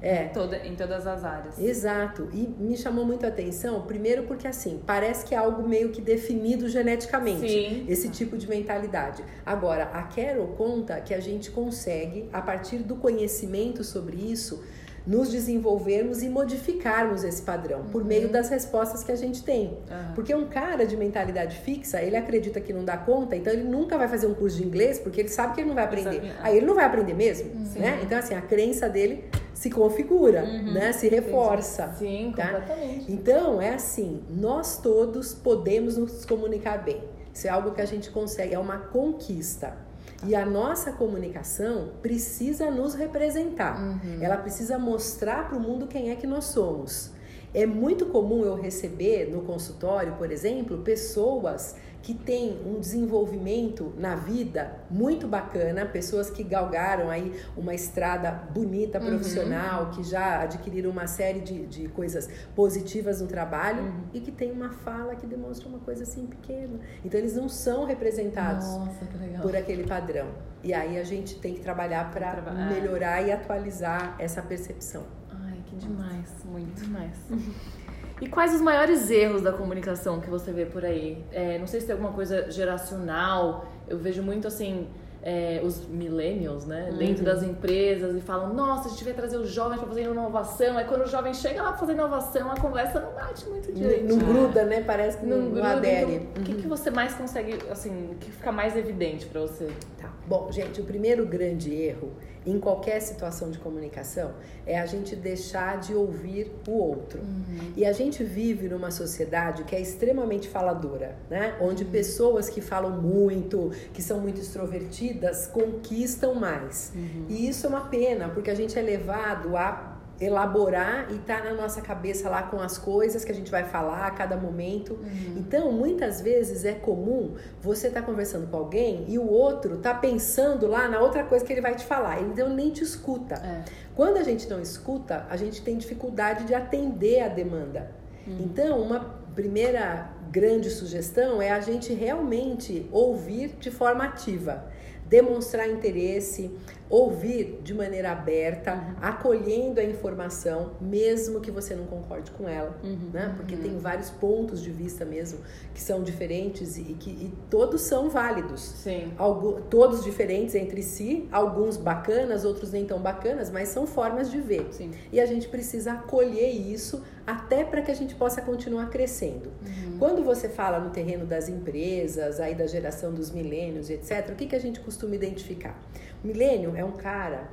é. 0.01 0.25
Toda, 0.25 0.57
em 0.57 0.75
todas 0.75 1.07
as 1.07 1.23
áreas. 1.23 1.57
Exato. 1.57 2.29
E 2.31 2.47
me 2.59 2.77
chamou 2.77 3.05
muito 3.05 3.25
a 3.25 3.29
atenção, 3.29 3.81
primeiro 3.81 4.23
porque 4.23 4.47
assim, 4.47 4.81
parece 4.85 5.25
que 5.25 5.33
é 5.33 5.37
algo 5.37 5.67
meio 5.67 5.89
que 5.89 6.01
definido 6.01 6.69
geneticamente, 6.69 7.47
Sim. 7.47 7.85
esse 7.87 8.09
tipo 8.09 8.37
de 8.37 8.47
mentalidade. 8.47 9.23
Agora, 9.45 9.85
a 9.85 10.03
Carol 10.03 10.47
conta 10.49 10.99
que 11.01 11.13
a 11.13 11.19
gente 11.19 11.49
consegue, 11.49 12.29
a 12.31 12.41
partir 12.41 12.79
do 12.79 12.95
conhecimento 12.95 13.83
sobre 13.83 14.17
isso, 14.17 14.63
nos 15.07 15.29
desenvolvermos 15.29 16.21
e 16.21 16.27
modificarmos 16.27 17.23
esse 17.23 17.41
padrão 17.41 17.79
uhum. 17.79 17.85
por 17.85 18.03
meio 18.03 18.27
das 18.27 18.49
respostas 18.49 19.05
que 19.05 19.11
a 19.11 19.15
gente 19.15 19.41
tem. 19.41 19.67
Uhum. 19.67 20.13
Porque 20.13 20.35
um 20.35 20.47
cara 20.47 20.85
de 20.85 20.97
mentalidade 20.97 21.57
fixa, 21.59 22.01
ele 22.01 22.17
acredita 22.17 22.59
que 22.59 22.73
não 22.73 22.83
dá 22.83 22.97
conta, 22.97 23.35
então 23.35 23.51
ele 23.53 23.63
nunca 23.63 23.97
vai 23.97 24.09
fazer 24.09 24.27
um 24.27 24.33
curso 24.33 24.57
de 24.57 24.65
inglês 24.65 24.99
porque 24.99 25.21
ele 25.21 25.29
sabe 25.29 25.55
que 25.55 25.61
ele 25.61 25.69
não 25.69 25.75
vai 25.75 25.85
aprender. 25.85 26.35
Aí 26.41 26.57
ele 26.57 26.65
não 26.65 26.75
vai 26.75 26.83
aprender 26.83 27.13
mesmo, 27.13 27.51
uhum. 27.51 27.79
né? 27.79 28.01
Então 28.03 28.19
assim, 28.19 28.35
a 28.35 28.41
crença 28.41 28.89
dele 28.89 29.23
se 29.53 29.69
configura, 29.69 30.43
uhum. 30.43 30.73
né? 30.73 30.91
Se 30.91 31.07
reforça. 31.07 31.95
Sim, 31.97 32.33
tá? 32.35 32.47
completamente. 32.47 33.11
Então, 33.11 33.61
é 33.61 33.73
assim, 33.73 34.23
nós 34.29 34.77
todos 34.77 35.33
podemos 35.33 35.95
nos 35.97 36.25
comunicar 36.25 36.83
bem. 36.83 37.01
Isso 37.33 37.47
é 37.47 37.49
algo 37.49 37.71
que 37.71 37.81
a 37.81 37.85
gente 37.85 38.09
consegue, 38.11 38.53
é 38.53 38.59
uma 38.59 38.77
conquista. 38.77 39.86
E 40.25 40.35
a 40.35 40.45
nossa 40.45 40.91
comunicação 40.91 41.91
precisa 42.01 42.71
nos 42.71 42.95
representar. 42.95 43.79
Uhum. 43.79 44.17
Ela 44.21 44.37
precisa 44.37 44.79
mostrar 44.79 45.47
para 45.47 45.57
o 45.57 45.61
mundo 45.61 45.87
quem 45.87 46.09
é 46.09 46.15
que 46.15 46.25
nós 46.25 46.45
somos. 46.45 47.11
É 47.53 47.65
muito 47.65 48.07
comum 48.07 48.43
eu 48.43 48.55
receber 48.55 49.29
no 49.29 49.41
consultório, 49.41 50.15
por 50.15 50.31
exemplo, 50.31 50.79
pessoas 50.79 51.75
que 52.07 52.13
têm 52.13 52.57
um 52.65 52.79
desenvolvimento 52.79 53.93
na 53.97 54.15
vida 54.15 54.77
muito 54.89 55.27
bacana, 55.27 55.85
pessoas 55.85 56.29
que 56.29 56.41
galgaram 56.41 57.09
aí 57.09 57.37
uma 57.57 57.75
estrada 57.75 58.31
bonita, 58.31 58.97
uhum. 58.97 59.07
profissional, 59.07 59.83
uhum. 59.83 59.91
que 59.91 60.03
já 60.03 60.43
adquiriram 60.43 60.89
uma 60.89 61.05
série 61.05 61.41
de, 61.41 61.65
de 61.65 61.89
coisas 61.89 62.29
positivas 62.55 63.19
no 63.19 63.27
trabalho 63.27 63.83
uhum. 63.83 64.03
e 64.13 64.21
que 64.21 64.31
tem 64.31 64.53
uma 64.53 64.69
fala 64.69 65.17
que 65.17 65.27
demonstra 65.27 65.67
uma 65.67 65.79
coisa 65.79 66.03
assim 66.03 66.25
pequena. 66.27 66.79
Então 67.03 67.19
eles 67.19 67.35
não 67.35 67.49
são 67.49 67.83
representados 67.83 68.65
Nossa, 68.65 69.05
por 69.41 69.53
aquele 69.53 69.83
padrão. 69.83 70.29
E 70.63 70.73
aí 70.73 70.97
a 70.97 71.03
gente 71.03 71.37
tem 71.41 71.55
que 71.55 71.59
trabalhar 71.59 72.09
para 72.11 72.37
é. 72.37 72.73
melhorar 72.73 73.21
e 73.21 73.33
atualizar 73.33 74.15
essa 74.17 74.41
percepção. 74.41 75.03
Ai, 75.29 75.61
que 75.65 75.75
demais, 75.75 76.29
muito 76.45 76.85
demais. 76.85 77.17
E 78.19 78.27
quais 78.27 78.53
os 78.53 78.61
maiores 78.61 79.09
erros 79.09 79.41
da 79.41 79.51
comunicação 79.51 80.19
que 80.19 80.29
você 80.29 80.51
vê 80.51 80.65
por 80.65 80.83
aí? 80.83 81.23
É, 81.31 81.57
não 81.59 81.67
sei 81.67 81.79
se 81.79 81.85
tem 81.85 81.93
alguma 81.93 82.13
coisa 82.13 82.49
geracional. 82.49 83.65
Eu 83.87 83.97
vejo 83.97 84.21
muito 84.23 84.47
assim. 84.47 84.87
É, 85.23 85.59
os 85.61 85.85
millennials, 85.87 86.65
né, 86.65 86.89
uhum. 86.89 86.97
dentro 86.99 87.25
das 87.25 87.43
empresas 87.43 88.15
e 88.15 88.21
falam, 88.21 88.53
nossa, 88.53 88.87
a 88.87 88.91
gente 88.91 89.03
vai 89.03 89.11
trazer 89.11 89.35
os 89.35 89.49
jovens 89.49 89.79
para 89.79 89.87
fazer 89.87 90.03
inovação. 90.03 90.77
Aí 90.77 90.85
quando 90.85 91.01
o 91.01 91.07
jovem 91.07 91.33
chega 91.33 91.61
lá 91.61 91.69
para 91.69 91.79
fazer 91.79 91.93
inovação, 91.93 92.49
a 92.49 92.55
conversa 92.55 93.01
não 93.01 93.11
bate 93.11 93.45
muito 93.49 93.73
direito. 93.73 94.07
Não, 94.07 94.15
não 94.15 94.25
gruda, 94.25 94.63
né? 94.63 94.83
Parece 94.83 95.17
que 95.17 95.25
não, 95.25 95.39
não, 95.39 95.55
não 95.55 95.63
adere. 95.65 96.29
Então, 96.31 96.43
o 96.43 96.45
que, 96.45 96.61
que 96.61 96.67
você 96.67 96.89
mais 96.89 97.13
consegue, 97.13 97.57
assim, 97.69 98.15
que 98.21 98.31
fica 98.31 98.53
mais 98.53 98.77
evidente 98.77 99.25
para 99.25 99.41
você? 99.41 99.67
Tá. 99.97 100.09
Bom, 100.25 100.49
gente, 100.49 100.79
o 100.79 100.85
primeiro 100.85 101.25
grande 101.25 101.73
erro 101.73 102.13
em 102.47 102.59
qualquer 102.59 103.01
situação 103.01 103.51
de 103.51 103.59
comunicação 103.59 104.31
é 104.65 104.79
a 104.79 104.85
gente 104.85 105.15
deixar 105.15 105.79
de 105.79 105.93
ouvir 105.93 106.51
o 106.65 106.71
outro. 106.71 107.19
Uhum. 107.19 107.73
E 107.75 107.85
a 107.85 107.91
gente 107.91 108.23
vive 108.23 108.69
numa 108.69 108.89
sociedade 108.89 109.65
que 109.65 109.75
é 109.75 109.81
extremamente 109.81 110.47
faladora, 110.47 111.17
né? 111.29 111.57
Onde 111.59 111.83
uhum. 111.83 111.91
pessoas 111.91 112.49
que 112.49 112.61
falam 112.61 113.01
muito, 113.01 113.71
que 113.93 114.01
são 114.01 114.21
muito 114.21 114.39
extrovertidas, 114.39 115.47
conquistam 115.47 116.35
mais. 116.35 116.93
Uhum. 116.95 117.25
E 117.27 117.49
isso 117.49 117.65
é 117.65 117.69
uma 117.69 117.87
pena, 117.87 118.29
porque 118.29 118.49
a 118.49 118.55
gente 118.55 118.79
é 118.79 118.81
levado 118.81 119.57
a 119.57 119.96
elaborar 120.19 121.07
e 121.11 121.19
tá 121.19 121.43
na 121.43 121.53
nossa 121.53 121.81
cabeça 121.81 122.29
lá 122.29 122.43
com 122.43 122.59
as 122.59 122.77
coisas 122.77 123.23
que 123.23 123.31
a 123.31 123.35
gente 123.35 123.51
vai 123.51 123.63
falar 123.63 124.07
a 124.07 124.11
cada 124.11 124.35
momento. 124.35 124.93
Uhum. 124.93 125.35
Então, 125.37 125.71
muitas 125.71 126.21
vezes 126.21 126.65
é 126.65 126.73
comum 126.73 127.35
você 127.61 127.89
tá 127.89 128.01
conversando 128.01 128.47
com 128.47 128.57
alguém 128.57 129.05
e 129.07 129.19
o 129.19 129.27
outro 129.27 129.77
tá 129.77 129.93
pensando 129.93 130.67
lá 130.67 130.87
na 130.87 130.99
outra 130.99 131.23
coisa 131.23 131.45
que 131.45 131.53
ele 131.53 131.61
vai 131.61 131.75
te 131.75 131.85
falar. 131.85 132.21
Então, 132.21 132.49
nem 132.49 132.71
te 132.71 132.83
escuta. 132.83 133.35
É. 133.35 133.63
Quando 133.95 134.17
a 134.17 134.23
gente 134.23 134.49
não 134.49 134.59
escuta, 134.61 135.27
a 135.29 135.37
gente 135.37 135.61
tem 135.61 135.77
dificuldade 135.77 136.45
de 136.45 136.53
atender 136.53 137.21
a 137.21 137.27
demanda. 137.27 137.91
Uhum. 138.25 138.37
Então, 138.39 138.81
uma 138.81 139.17
primeira 139.35 140.09
grande 140.31 140.69
sugestão 140.69 141.41
é 141.41 141.51
a 141.51 141.59
gente 141.59 141.93
realmente 141.93 142.89
ouvir 142.91 143.55
de 143.59 143.69
forma 143.69 144.03
ativa 144.03 144.65
demonstrar 145.09 145.69
interesse, 145.69 146.51
ouvir 146.89 147.59
de 147.63 147.73
maneira 147.73 148.11
aberta, 148.11 148.73
uhum. 148.73 148.95
acolhendo 149.01 149.79
a 149.79 149.83
informação, 149.83 150.71
mesmo 150.79 151.41
que 151.41 151.51
você 151.51 151.75
não 151.75 151.85
concorde 151.85 152.31
com 152.31 152.47
ela, 152.47 152.77
uhum. 152.83 153.09
né? 153.11 153.33
Porque 153.35 153.55
uhum. 153.55 153.61
tem 153.61 153.77
vários 153.77 154.09
pontos 154.09 154.61
de 154.61 154.71
vista 154.71 155.03
mesmo 155.03 155.39
que 155.73 155.81
são 155.81 156.01
diferentes 156.01 156.77
e 156.77 156.83
que 156.93 157.09
e 157.09 157.33
todos 157.49 157.81
são 157.81 158.09
válidos. 158.09 158.61
Sim. 158.61 159.11
Algo, 159.17 159.61
todos 159.69 160.03
diferentes 160.03 160.55
entre 160.55 160.81
si, 160.81 161.27
alguns 161.31 161.77
bacanas, 161.77 162.45
outros 162.45 162.71
nem 162.71 162.85
tão 162.85 162.99
bacanas, 162.99 163.49
mas 163.49 163.69
são 163.69 163.85
formas 163.85 164.31
de 164.31 164.39
ver. 164.39 164.67
Sim. 164.71 164.91
E 165.11 165.19
a 165.19 165.25
gente 165.25 165.47
precisa 165.49 165.93
acolher 165.93 166.49
isso 166.49 167.03
até 167.27 167.65
para 167.65 167.81
que 167.81 167.91
a 167.91 167.93
gente 167.93 168.15
possa 168.15 168.41
continuar 168.41 168.89
crescendo. 168.89 169.51
Uhum. 169.61 169.97
Quando 169.99 170.23
você 170.23 170.47
fala 170.47 170.79
no 170.79 170.91
terreno 170.91 171.25
das 171.25 171.49
empresas, 171.49 172.39
aí 172.39 172.55
da 172.55 172.65
geração 172.65 173.13
dos 173.13 173.29
milênios, 173.31 173.89
etc., 173.89 174.29
o 174.31 174.35
que, 174.35 174.45
que 174.45 174.55
a 174.55 174.59
gente 174.59 174.79
costuma 174.79 175.13
identificar? 175.13 175.77
O 176.23 176.27
milênio 176.27 176.73
é 176.73 176.85
um 176.85 176.93
cara 176.93 177.49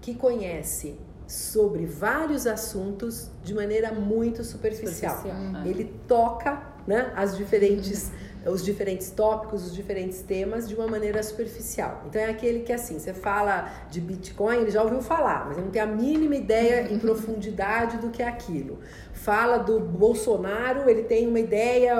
que 0.00 0.12
conhece 0.12 0.96
sobre 1.28 1.86
vários 1.86 2.48
assuntos 2.48 3.30
de 3.44 3.54
maneira 3.54 3.92
muito 3.92 4.42
superficial. 4.42 5.16
superficial. 5.16 5.66
Ele 5.66 5.94
toca 6.08 6.60
né, 6.84 7.12
as 7.14 7.36
diferentes 7.36 8.10
os 8.46 8.64
diferentes 8.64 9.10
tópicos, 9.10 9.66
os 9.66 9.74
diferentes 9.74 10.22
temas 10.22 10.68
de 10.68 10.74
uma 10.74 10.86
maneira 10.86 11.22
superficial. 11.22 12.02
Então 12.06 12.20
é 12.20 12.26
aquele 12.26 12.60
que 12.60 12.72
assim, 12.72 12.98
você 12.98 13.14
fala 13.14 13.70
de 13.90 14.00
Bitcoin, 14.00 14.58
ele 14.58 14.70
já 14.70 14.82
ouviu 14.82 15.00
falar, 15.00 15.46
mas 15.46 15.56
ele 15.56 15.66
não 15.66 15.72
tem 15.72 15.82
a 15.82 15.86
mínima 15.86 16.36
ideia 16.36 16.92
em 16.92 16.98
profundidade 16.98 17.98
do 17.98 18.10
que 18.10 18.22
é 18.22 18.28
aquilo. 18.28 18.80
Fala 19.12 19.58
do 19.58 19.78
Bolsonaro, 19.78 20.88
ele 20.88 21.04
tem 21.04 21.28
uma 21.28 21.38
ideia, 21.38 21.96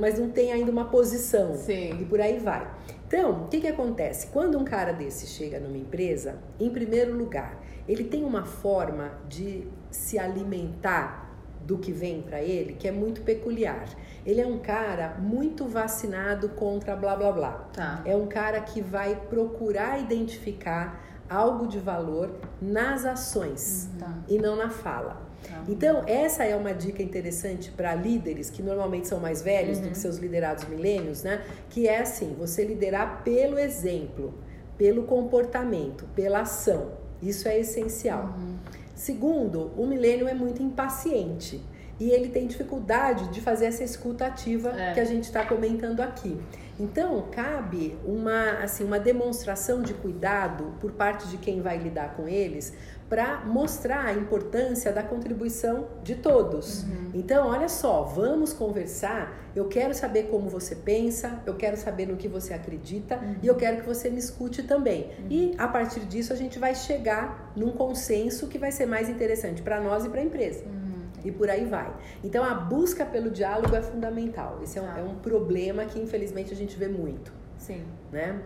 mas 0.00 0.18
não 0.18 0.30
tem 0.30 0.52
ainda 0.52 0.70
uma 0.70 0.86
posição. 0.86 1.54
Sim. 1.54 2.00
E 2.00 2.04
por 2.04 2.20
aí 2.20 2.38
vai. 2.38 2.66
Então, 3.06 3.44
o 3.44 3.48
que, 3.48 3.60
que 3.60 3.68
acontece? 3.68 4.26
Quando 4.28 4.58
um 4.58 4.64
cara 4.64 4.92
desse 4.92 5.28
chega 5.28 5.60
numa 5.60 5.78
empresa, 5.78 6.38
em 6.58 6.68
primeiro 6.68 7.16
lugar, 7.16 7.62
ele 7.86 8.02
tem 8.02 8.24
uma 8.24 8.44
forma 8.44 9.12
de 9.28 9.68
se 9.92 10.18
alimentar 10.18 11.35
do 11.64 11.78
que 11.78 11.92
vem 11.92 12.22
para 12.22 12.42
ele 12.42 12.74
que 12.74 12.86
é 12.86 12.92
muito 12.92 13.22
peculiar. 13.22 13.86
Ele 14.24 14.40
é 14.40 14.46
um 14.46 14.58
cara 14.58 15.16
muito 15.18 15.66
vacinado 15.66 16.48
contra 16.50 16.96
blá 16.96 17.16
blá 17.16 17.32
blá. 17.32 17.52
Tá. 17.72 18.02
É 18.04 18.16
um 18.16 18.26
cara 18.26 18.60
que 18.60 18.80
vai 18.80 19.16
procurar 19.28 20.00
identificar 20.00 21.00
algo 21.28 21.66
de 21.66 21.78
valor 21.78 22.30
nas 22.60 23.04
ações 23.04 23.88
uhum. 24.00 24.14
e 24.28 24.38
não 24.38 24.56
na 24.56 24.70
fala. 24.70 25.26
Tá. 25.48 25.62
Então, 25.68 26.02
essa 26.06 26.44
é 26.44 26.56
uma 26.56 26.72
dica 26.72 27.02
interessante 27.02 27.70
para 27.70 27.94
líderes 27.94 28.50
que 28.50 28.62
normalmente 28.62 29.06
são 29.06 29.20
mais 29.20 29.42
velhos 29.42 29.78
uhum. 29.78 29.84
do 29.84 29.90
que 29.90 29.98
seus 29.98 30.16
liderados 30.16 30.64
milênios, 30.64 31.22
né? 31.22 31.44
Que 31.70 31.88
é 31.88 32.00
assim, 32.00 32.34
você 32.38 32.64
liderar 32.64 33.22
pelo 33.22 33.58
exemplo, 33.58 34.34
pelo 34.78 35.04
comportamento, 35.04 36.04
pela 36.14 36.40
ação. 36.40 36.92
Isso 37.22 37.48
é 37.48 37.58
essencial. 37.58 38.34
Uhum. 38.36 38.56
Segundo, 38.96 39.72
o 39.76 39.86
milênio 39.86 40.26
é 40.26 40.32
muito 40.32 40.62
impaciente 40.62 41.62
e 42.00 42.10
ele 42.10 42.30
tem 42.30 42.46
dificuldade 42.46 43.28
de 43.28 43.42
fazer 43.42 43.66
essa 43.66 43.84
escuta 43.84 44.26
ativa 44.26 44.70
é. 44.70 44.94
que 44.94 45.00
a 45.00 45.04
gente 45.04 45.24
está 45.24 45.44
comentando 45.44 46.00
aqui. 46.00 46.40
Então, 46.80 47.26
cabe 47.30 47.96
uma, 48.04 48.52
assim, 48.62 48.84
uma 48.84 48.98
demonstração 48.98 49.82
de 49.82 49.92
cuidado 49.92 50.74
por 50.80 50.92
parte 50.92 51.28
de 51.28 51.36
quem 51.36 51.60
vai 51.60 51.76
lidar 51.76 52.14
com 52.16 52.26
eles 52.26 52.74
para 53.08 53.44
mostrar 53.44 54.04
a 54.04 54.12
importância 54.12 54.92
da 54.92 55.02
contribuição 55.02 55.86
de 56.02 56.16
todos. 56.16 56.82
Uhum. 56.82 57.10
Então, 57.14 57.48
olha 57.48 57.68
só, 57.68 58.02
vamos 58.02 58.52
conversar. 58.52 59.32
Eu 59.54 59.68
quero 59.68 59.94
saber 59.94 60.24
como 60.24 60.50
você 60.50 60.74
pensa, 60.74 61.40
eu 61.46 61.54
quero 61.54 61.76
saber 61.76 62.06
no 62.06 62.16
que 62.16 62.26
você 62.26 62.52
acredita 62.52 63.16
uhum. 63.16 63.36
e 63.42 63.46
eu 63.46 63.54
quero 63.54 63.78
que 63.78 63.86
você 63.86 64.10
me 64.10 64.18
escute 64.18 64.64
também. 64.64 65.10
Uhum. 65.18 65.26
E 65.30 65.54
a 65.56 65.68
partir 65.68 66.00
disso, 66.00 66.32
a 66.32 66.36
gente 66.36 66.58
vai 66.58 66.74
chegar 66.74 67.52
num 67.54 67.70
consenso 67.70 68.48
que 68.48 68.58
vai 68.58 68.72
ser 68.72 68.86
mais 68.86 69.08
interessante 69.08 69.62
para 69.62 69.80
nós 69.80 70.04
e 70.04 70.08
para 70.08 70.20
a 70.20 70.24
empresa. 70.24 70.64
Uhum. 70.64 70.96
E 71.24 71.30
por 71.30 71.48
aí 71.48 71.64
vai. 71.64 71.92
Então, 72.24 72.44
a 72.44 72.54
busca 72.54 73.04
pelo 73.04 73.30
diálogo 73.30 73.74
é 73.74 73.82
fundamental. 73.82 74.60
Esse 74.62 74.78
é 74.78 74.82
um, 74.82 74.86
ah. 74.88 74.98
é 74.98 75.02
um 75.02 75.14
problema 75.14 75.84
que, 75.84 76.00
infelizmente, 76.00 76.52
a 76.52 76.56
gente 76.56 76.76
vê 76.76 76.88
muito. 76.88 77.32
Sim. 77.58 77.82
Né? 78.12 78.40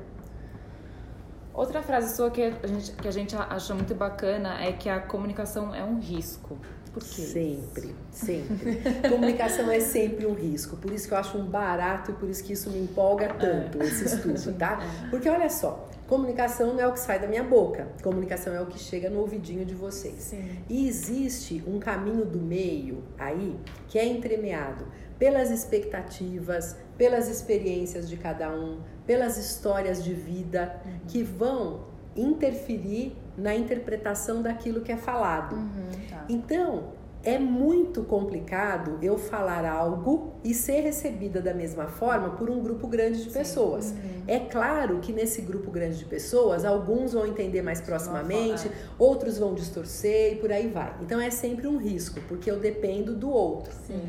Outra 1.52 1.82
frase 1.82 2.14
sua 2.14 2.30
que 2.30 2.42
a, 2.42 2.66
gente, 2.66 2.92
que 2.92 3.08
a 3.08 3.10
gente 3.10 3.36
acha 3.36 3.74
muito 3.74 3.94
bacana 3.94 4.62
é 4.62 4.72
que 4.72 4.88
a 4.88 5.00
comunicação 5.00 5.74
é 5.74 5.84
um 5.84 5.98
risco. 5.98 6.58
Por 6.92 7.02
quê? 7.04 7.22
Sempre, 7.22 7.94
sempre. 8.10 8.82
Comunicação 9.08 9.70
é 9.70 9.78
sempre 9.78 10.26
um 10.26 10.34
risco. 10.34 10.76
Por 10.76 10.92
isso 10.92 11.06
que 11.06 11.14
eu 11.14 11.18
acho 11.18 11.38
um 11.38 11.44
barato 11.44 12.10
e 12.10 12.14
por 12.14 12.28
isso 12.28 12.42
que 12.42 12.52
isso 12.52 12.68
me 12.68 12.80
empolga 12.80 13.28
tanto, 13.34 13.80
é. 13.80 13.86
esse 13.86 14.06
estudo, 14.06 14.58
tá? 14.58 14.80
É. 15.06 15.08
Porque 15.08 15.28
olha 15.28 15.48
só, 15.48 15.88
comunicação 16.08 16.74
não 16.74 16.80
é 16.80 16.86
o 16.88 16.92
que 16.92 16.98
sai 16.98 17.20
da 17.20 17.28
minha 17.28 17.44
boca. 17.44 17.88
Comunicação 18.02 18.52
é 18.52 18.60
o 18.60 18.66
que 18.66 18.78
chega 18.78 19.08
no 19.08 19.20
ouvidinho 19.20 19.64
de 19.64 19.74
vocês. 19.74 20.20
Sim. 20.20 20.58
E 20.68 20.88
existe 20.88 21.62
um 21.66 21.78
caminho 21.78 22.24
do 22.24 22.40
meio 22.40 23.04
aí 23.16 23.56
que 23.86 23.98
é 23.98 24.04
entremeado 24.04 24.84
pelas 25.20 25.50
expectativas, 25.50 26.76
pelas 26.96 27.28
experiências 27.28 28.08
de 28.08 28.16
cada 28.16 28.50
um, 28.50 28.80
pelas 29.06 29.36
histórias 29.36 30.02
de 30.02 30.14
vida 30.14 30.80
uhum. 30.84 30.92
que 31.06 31.22
vão 31.22 31.84
interferir 32.16 33.14
na 33.36 33.54
interpretação 33.54 34.40
daquilo 34.40 34.80
que 34.80 34.90
é 34.90 34.96
falado. 34.96 35.56
Uhum, 35.56 35.90
tá. 36.08 36.24
Então, 36.26 36.94
é 37.22 37.38
muito 37.38 38.02
complicado 38.02 38.98
eu 39.02 39.18
falar 39.18 39.66
algo 39.66 40.32
e 40.42 40.54
ser 40.54 40.80
recebida 40.80 41.42
da 41.42 41.52
mesma 41.52 41.86
forma 41.86 42.30
por 42.30 42.48
um 42.48 42.62
grupo 42.62 42.88
grande 42.88 43.22
de 43.22 43.28
pessoas. 43.28 43.90
Uhum. 43.90 44.22
É 44.26 44.38
claro 44.38 45.00
que 45.00 45.12
nesse 45.12 45.42
grupo 45.42 45.70
grande 45.70 45.98
de 45.98 46.06
pessoas, 46.06 46.64
alguns 46.64 47.12
vão 47.12 47.26
entender 47.26 47.60
mais 47.60 47.82
proximamente, 47.82 48.70
outros 48.98 49.36
vão 49.36 49.52
distorcer 49.52 50.32
e 50.32 50.36
por 50.36 50.50
aí 50.50 50.68
vai. 50.68 50.94
Então 51.02 51.20
é 51.20 51.28
sempre 51.28 51.68
um 51.68 51.76
risco, 51.76 52.20
porque 52.26 52.50
eu 52.50 52.58
dependo 52.58 53.14
do 53.14 53.28
outro. 53.28 53.74
Sim. 53.86 54.00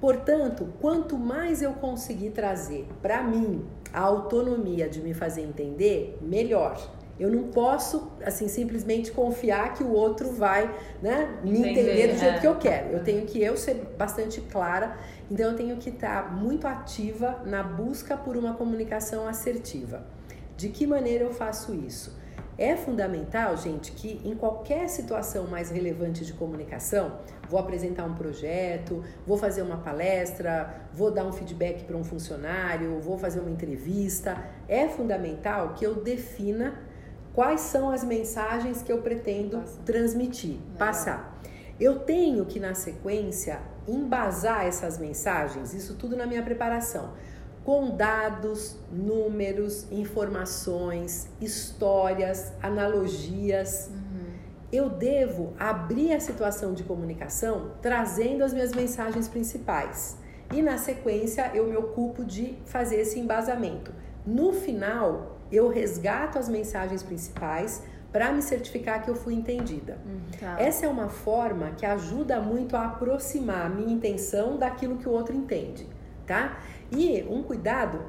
Portanto, 0.00 0.68
quanto 0.80 1.16
mais 1.16 1.62
eu 1.62 1.72
conseguir 1.72 2.30
trazer 2.30 2.86
para 3.00 3.22
mim 3.22 3.64
a 3.92 4.00
autonomia 4.00 4.88
de 4.88 5.00
me 5.00 5.14
fazer 5.14 5.42
entender, 5.42 6.18
melhor. 6.20 6.78
Eu 7.18 7.30
não 7.30 7.44
posso, 7.44 8.12
assim, 8.22 8.46
simplesmente 8.46 9.10
confiar 9.10 9.72
que 9.72 9.82
o 9.82 9.90
outro 9.90 10.30
vai 10.32 10.70
né, 11.00 11.40
me 11.42 11.60
entender, 11.60 11.80
entender 11.80 12.12
do 12.12 12.18
jeito 12.18 12.36
é. 12.36 12.40
que 12.40 12.46
eu 12.46 12.56
quero. 12.56 12.88
Eu 12.90 13.02
tenho 13.02 13.24
que 13.24 13.42
eu 13.42 13.56
ser 13.56 13.74
bastante 13.96 14.38
clara, 14.42 14.98
então 15.30 15.50
eu 15.50 15.56
tenho 15.56 15.76
que 15.78 15.88
estar 15.88 16.36
muito 16.36 16.66
ativa 16.66 17.40
na 17.46 17.62
busca 17.62 18.18
por 18.18 18.36
uma 18.36 18.52
comunicação 18.52 19.26
assertiva. 19.26 20.06
De 20.58 20.68
que 20.68 20.86
maneira 20.86 21.24
eu 21.24 21.32
faço 21.32 21.74
isso? 21.74 22.14
É 22.58 22.74
fundamental, 22.74 23.54
gente, 23.56 23.92
que 23.92 24.20
em 24.24 24.34
qualquer 24.34 24.88
situação 24.88 25.46
mais 25.46 25.70
relevante 25.70 26.24
de 26.24 26.32
comunicação, 26.32 27.18
vou 27.48 27.58
apresentar 27.58 28.04
um 28.04 28.14
projeto, 28.14 29.02
vou 29.26 29.36
fazer 29.36 29.62
uma 29.62 29.78
palestra, 29.78 30.82
vou 30.92 31.10
dar 31.10 31.24
um 31.24 31.32
feedback 31.32 31.84
para 31.84 31.96
um 31.96 32.04
funcionário, 32.04 33.00
vou 33.00 33.18
fazer 33.18 33.40
uma 33.40 33.50
entrevista, 33.50 34.42
é 34.68 34.88
fundamental 34.88 35.74
que 35.74 35.84
eu 35.84 35.94
defina 35.94 36.78
quais 37.34 37.60
são 37.60 37.90
as 37.90 38.02
mensagens 38.02 38.82
que 38.82 38.90
eu 38.90 39.02
pretendo 39.02 39.58
Passa. 39.58 39.80
transmitir, 39.84 40.58
passar. 40.78 41.40
Eu 41.78 41.98
tenho 42.00 42.46
que, 42.46 42.58
na 42.58 42.74
sequência, 42.74 43.60
embasar 43.86 44.64
essas 44.66 44.98
mensagens, 44.98 45.74
isso 45.74 45.94
tudo 45.94 46.16
na 46.16 46.26
minha 46.26 46.42
preparação 46.42 47.12
com 47.66 47.90
dados, 47.96 48.76
números, 48.92 49.90
informações, 49.90 51.28
histórias, 51.40 52.52
analogias. 52.62 53.90
Uhum. 53.90 54.05
Eu 54.72 54.88
devo 54.88 55.54
abrir 55.58 56.12
a 56.12 56.20
situação 56.20 56.74
de 56.74 56.82
comunicação 56.82 57.72
trazendo 57.80 58.42
as 58.42 58.52
minhas 58.52 58.72
mensagens 58.72 59.28
principais. 59.28 60.16
E 60.52 60.62
na 60.62 60.78
sequência 60.78 61.50
eu 61.54 61.66
me 61.66 61.76
ocupo 61.76 62.24
de 62.24 62.58
fazer 62.64 62.96
esse 62.96 63.18
embasamento. 63.18 63.92
No 64.24 64.52
final, 64.52 65.38
eu 65.50 65.68
resgato 65.68 66.38
as 66.38 66.48
mensagens 66.48 67.02
principais 67.02 67.82
para 68.12 68.32
me 68.32 68.40
certificar 68.42 69.04
que 69.04 69.10
eu 69.10 69.14
fui 69.14 69.34
entendida. 69.34 69.98
Hum, 70.06 70.20
tá. 70.40 70.56
Essa 70.58 70.86
é 70.86 70.88
uma 70.88 71.08
forma 71.08 71.72
que 71.72 71.84
ajuda 71.84 72.40
muito 72.40 72.76
a 72.76 72.86
aproximar 72.86 73.66
a 73.66 73.68
minha 73.68 73.92
intenção 73.92 74.56
daquilo 74.56 74.96
que 74.96 75.08
o 75.08 75.12
outro 75.12 75.34
entende, 75.34 75.86
tá? 76.26 76.58
E 76.90 77.22
um 77.28 77.42
cuidado 77.42 78.00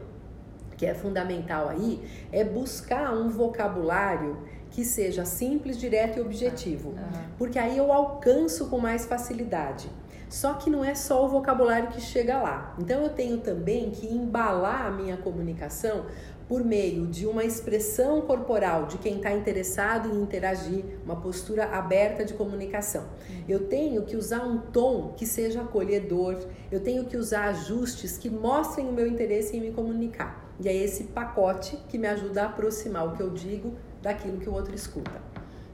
que 0.76 0.84
é 0.84 0.94
fundamental 0.94 1.68
aí 1.68 2.02
é 2.32 2.42
buscar 2.42 3.12
um 3.12 3.28
vocabulário 3.28 4.38
que 4.70 4.84
seja 4.84 5.24
simples, 5.24 5.76
direto 5.78 6.18
e 6.18 6.22
objetivo, 6.22 6.90
uhum. 6.90 7.22
porque 7.36 7.58
aí 7.58 7.76
eu 7.76 7.92
alcanço 7.92 8.68
com 8.68 8.78
mais 8.78 9.04
facilidade. 9.04 9.90
Só 10.28 10.54
que 10.54 10.70
não 10.70 10.84
é 10.84 10.94
só 10.94 11.24
o 11.24 11.28
vocabulário 11.28 11.88
que 11.88 12.00
chega 12.00 12.40
lá. 12.40 12.76
Então 12.78 13.02
eu 13.02 13.08
tenho 13.08 13.38
também 13.38 13.90
que 13.90 14.06
embalar 14.06 14.86
a 14.86 14.90
minha 14.90 15.16
comunicação 15.16 16.06
por 16.50 16.64
meio 16.64 17.06
de 17.06 17.26
uma 17.26 17.44
expressão 17.44 18.20
corporal 18.22 18.86
de 18.86 18.98
quem 18.98 19.16
está 19.16 19.32
interessado 19.32 20.08
em 20.08 20.20
interagir, 20.20 20.84
uma 21.04 21.14
postura 21.14 21.64
aberta 21.66 22.24
de 22.24 22.34
comunicação. 22.34 23.04
Eu 23.48 23.68
tenho 23.68 24.02
que 24.02 24.16
usar 24.16 24.44
um 24.44 24.58
tom 24.58 25.14
que 25.16 25.26
seja 25.26 25.62
acolhedor, 25.62 26.38
eu 26.70 26.80
tenho 26.80 27.04
que 27.04 27.16
usar 27.16 27.50
ajustes 27.50 28.18
que 28.18 28.28
mostrem 28.28 28.88
o 28.88 28.92
meu 28.92 29.06
interesse 29.06 29.56
em 29.56 29.60
me 29.60 29.70
comunicar. 29.70 30.49
E 30.62 30.68
é 30.68 30.74
esse 30.74 31.04
pacote 31.04 31.76
que 31.88 31.96
me 31.96 32.06
ajuda 32.06 32.42
a 32.42 32.46
aproximar 32.46 33.06
o 33.06 33.12
que 33.12 33.22
eu 33.22 33.30
digo 33.30 33.74
daquilo 34.02 34.38
que 34.38 34.48
o 34.48 34.52
outro 34.52 34.74
escuta. 34.74 35.12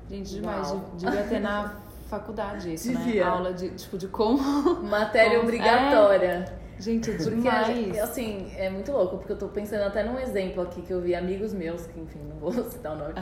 Gente, 0.08 0.34
demais. 0.36 0.68
Uau. 0.70 0.90
Devia 0.96 1.22
ter 1.24 1.40
na 1.40 1.74
faculdade 2.08 2.72
isso, 2.72 2.88
Devia. 2.88 3.24
né? 3.24 3.30
Aula 3.30 3.52
de, 3.52 3.70
tipo, 3.70 3.98
de 3.98 4.06
como... 4.06 4.38
Matéria 4.84 5.40
obrigatória. 5.42 6.46
É. 6.62 6.66
Gente, 6.78 7.10
é 7.10 7.14
Porque, 7.14 7.30
demais. 7.30 7.98
assim, 8.00 8.52
é 8.54 8.68
muito 8.68 8.92
louco, 8.92 9.16
porque 9.16 9.32
eu 9.32 9.38
tô 9.38 9.48
pensando 9.48 9.82
até 9.82 10.04
num 10.04 10.18
exemplo 10.18 10.62
aqui 10.62 10.82
que 10.82 10.92
eu 10.92 11.00
vi 11.00 11.14
amigos 11.14 11.54
meus, 11.54 11.86
que 11.86 11.98
enfim, 11.98 12.18
não 12.28 12.36
vou 12.36 12.52
citar 12.70 12.92
o 12.94 12.98
nome. 12.98 13.14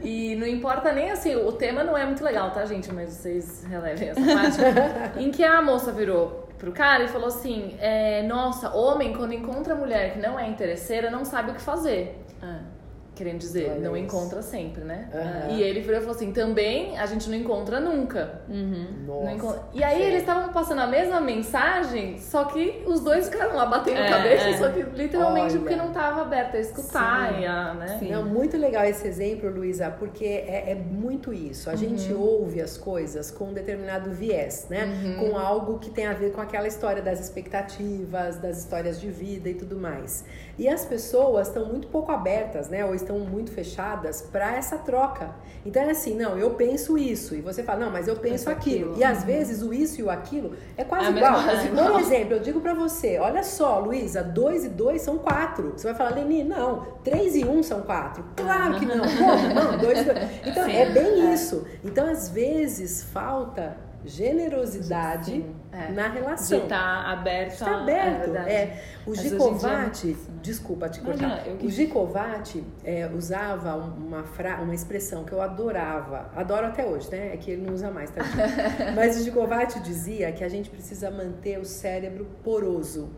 E 0.00 0.36
não 0.36 0.46
importa 0.46 0.92
nem 0.92 1.10
assim, 1.10 1.34
o 1.34 1.50
tema 1.50 1.82
não 1.82 1.98
é 1.98 2.06
muito 2.06 2.22
legal, 2.22 2.52
tá, 2.52 2.64
gente? 2.64 2.92
Mas 2.92 3.10
vocês 3.10 3.64
relevem 3.64 4.10
essa 4.10 4.20
parte. 4.20 5.18
em 5.20 5.32
que 5.32 5.42
a 5.42 5.60
moça 5.60 5.90
virou 5.90 6.43
pro 6.64 6.72
cara 6.72 7.04
e 7.04 7.08
falou 7.08 7.28
assim: 7.28 7.76
é, 7.78 8.22
Nossa, 8.22 8.74
homem, 8.74 9.12
quando 9.12 9.34
encontra 9.34 9.74
mulher 9.74 10.14
que 10.14 10.18
não 10.18 10.38
é 10.38 10.48
interesseira, 10.48 11.10
não 11.10 11.24
sabe 11.24 11.50
o 11.50 11.54
que 11.54 11.60
fazer. 11.60 12.18
Querendo 13.14 13.38
dizer, 13.38 13.70
Olha 13.70 13.80
não 13.80 13.96
isso. 13.96 14.06
encontra 14.06 14.42
sempre, 14.42 14.82
né? 14.82 15.08
Aham. 15.14 15.54
E 15.56 15.62
ele 15.62 15.80
virou 15.80 15.96
e 15.98 16.00
falou 16.00 16.16
assim: 16.16 16.32
também 16.32 16.98
a 16.98 17.06
gente 17.06 17.28
não 17.30 17.36
encontra 17.36 17.78
nunca. 17.78 18.40
Não 18.48 19.20
Nossa. 19.22 19.32
enco- 19.32 19.54
E 19.72 19.84
aí 19.84 19.92
Sério. 19.92 20.06
eles 20.08 20.20
estavam 20.20 20.52
passando 20.52 20.80
a 20.80 20.86
mesma 20.86 21.20
mensagem, 21.20 22.18
só 22.18 22.44
que 22.44 22.82
os 22.86 23.00
dois 23.00 23.28
ficaram 23.28 23.54
lá 23.54 23.66
batendo 23.66 23.98
É, 24.00 24.08
cabeça, 24.08 24.48
é. 24.48 24.56
só 24.58 24.68
que 24.70 24.82
literalmente 24.82 25.52
Olha. 25.52 25.58
porque 25.60 25.76
não 25.76 25.92
tava 25.92 26.22
aberto 26.22 26.56
a 26.56 26.60
escutar 26.60 27.34
Sim. 27.34 27.40
e 27.40 27.46
a, 27.46 27.74
né? 27.74 27.96
Sim. 28.00 28.10
Não, 28.10 28.24
muito 28.24 28.56
legal 28.56 28.84
esse 28.84 29.06
exemplo, 29.06 29.48
Luísa, 29.48 29.90
porque 29.90 30.24
é, 30.24 30.70
é 30.70 30.74
muito 30.74 31.32
isso. 31.32 31.70
A 31.70 31.76
gente 31.76 32.12
Uhum. 32.12 32.20
ouve 32.20 32.60
as 32.60 32.76
coisas 32.76 33.30
com 33.30 33.44
um 33.46 33.52
determinado 33.52 34.10
viés, 34.10 34.66
né? 34.68 34.88
Com 35.20 35.38
algo 35.38 35.78
que 35.78 35.90
tem 35.90 36.06
a 36.06 36.12
ver 36.12 36.32
com 36.32 36.40
aquela 36.40 36.66
história 36.66 37.00
das 37.00 37.20
expectativas, 37.20 38.38
das 38.38 38.58
histórias 38.58 39.00
de 39.00 39.08
vida 39.10 39.48
e 39.48 39.54
tudo 39.54 39.76
mais. 39.76 40.24
E 40.58 40.68
as 40.68 40.84
pessoas 40.84 41.48
estão 41.48 41.66
muito 41.66 41.88
pouco 41.88 42.10
abertas, 42.12 42.68
né? 42.68 42.84
Ou 42.84 42.94
estão 43.04 43.18
muito 43.20 43.50
fechadas 43.52 44.22
para 44.22 44.56
essa 44.56 44.76
troca. 44.76 45.34
Então 45.64 45.82
é 45.82 45.90
assim, 45.90 46.14
não, 46.14 46.36
eu 46.38 46.50
penso 46.50 46.98
isso. 46.98 47.34
E 47.34 47.40
você 47.40 47.62
fala, 47.62 47.86
não, 47.86 47.90
mas 47.90 48.08
eu 48.08 48.16
penso 48.16 48.50
aquilo. 48.50 48.90
aquilo. 48.90 48.98
E 48.98 49.04
às 49.04 49.24
vezes 49.24 49.62
o 49.62 49.72
isso 49.72 50.00
e 50.00 50.04
o 50.04 50.10
aquilo 50.10 50.54
é 50.76 50.84
quase 50.84 51.06
É 51.06 51.10
igual. 51.10 51.42
Mas. 51.42 51.68
Por 51.68 52.00
exemplo, 52.00 52.34
eu 52.34 52.40
digo 52.40 52.60
pra 52.60 52.74
você, 52.74 53.18
olha 53.18 53.42
só, 53.42 53.78
Luísa, 53.78 54.22
2 54.22 54.64
e 54.64 54.68
2 54.68 55.00
são 55.00 55.18
4. 55.18 55.72
Você 55.76 55.86
vai 55.86 55.94
falar, 55.94 56.16
Leni, 56.16 56.44
não, 56.44 56.98
3 57.02 57.36
e 57.36 57.44
1 57.44 57.62
são 57.62 57.82
4. 57.82 58.24
Claro 58.36 58.78
que 58.78 58.86
não. 58.86 59.04
Como? 59.16 59.54
Não, 59.54 59.78
2 59.78 60.00
e 60.00 60.04
2. 60.04 60.18
Então, 60.46 60.68
é 60.68 60.86
bem 60.90 61.32
isso. 61.32 61.66
Então, 61.84 62.10
às 62.10 62.28
vezes, 62.28 63.02
falta 63.04 63.76
generosidade 64.04 65.32
Sim, 65.32 65.54
é. 65.72 65.90
na 65.92 66.08
De 66.08 66.18
relação. 66.18 66.58
estar 66.62 67.06
aberto. 67.12 67.52
Está 67.52 67.70
a- 67.70 67.82
aberto. 67.82 68.36
É, 68.36 68.80
o 69.06 69.12
é 69.12 69.16
muito 69.16 69.22
Gicovati, 69.22 70.10
isso, 70.12 70.30
né? 70.30 70.38
desculpa 70.42 70.88
te 70.88 71.00
Imagina, 71.00 71.28
cortar. 71.36 71.48
eu 71.50 71.56
O 71.66 71.70
Gicovati 71.70 72.64
é, 72.84 73.06
usava 73.14 73.76
uma, 73.76 74.24
fra... 74.24 74.60
uma 74.60 74.74
expressão 74.74 75.24
que 75.24 75.32
eu 75.32 75.40
adorava, 75.40 76.30
adoro 76.34 76.66
até 76.66 76.84
hoje, 76.86 77.10
né? 77.10 77.32
É 77.34 77.36
que 77.36 77.50
ele 77.50 77.62
não 77.66 77.74
usa 77.74 77.90
mais, 77.90 78.10
tá? 78.10 78.22
Mas 78.94 79.16
o 79.20 79.24
Gicovati 79.24 79.80
dizia 79.80 80.30
que 80.32 80.44
a 80.44 80.48
gente 80.48 80.70
precisa 80.70 81.10
manter 81.10 81.58
o 81.58 81.64
cérebro 81.64 82.26
poroso. 82.42 83.10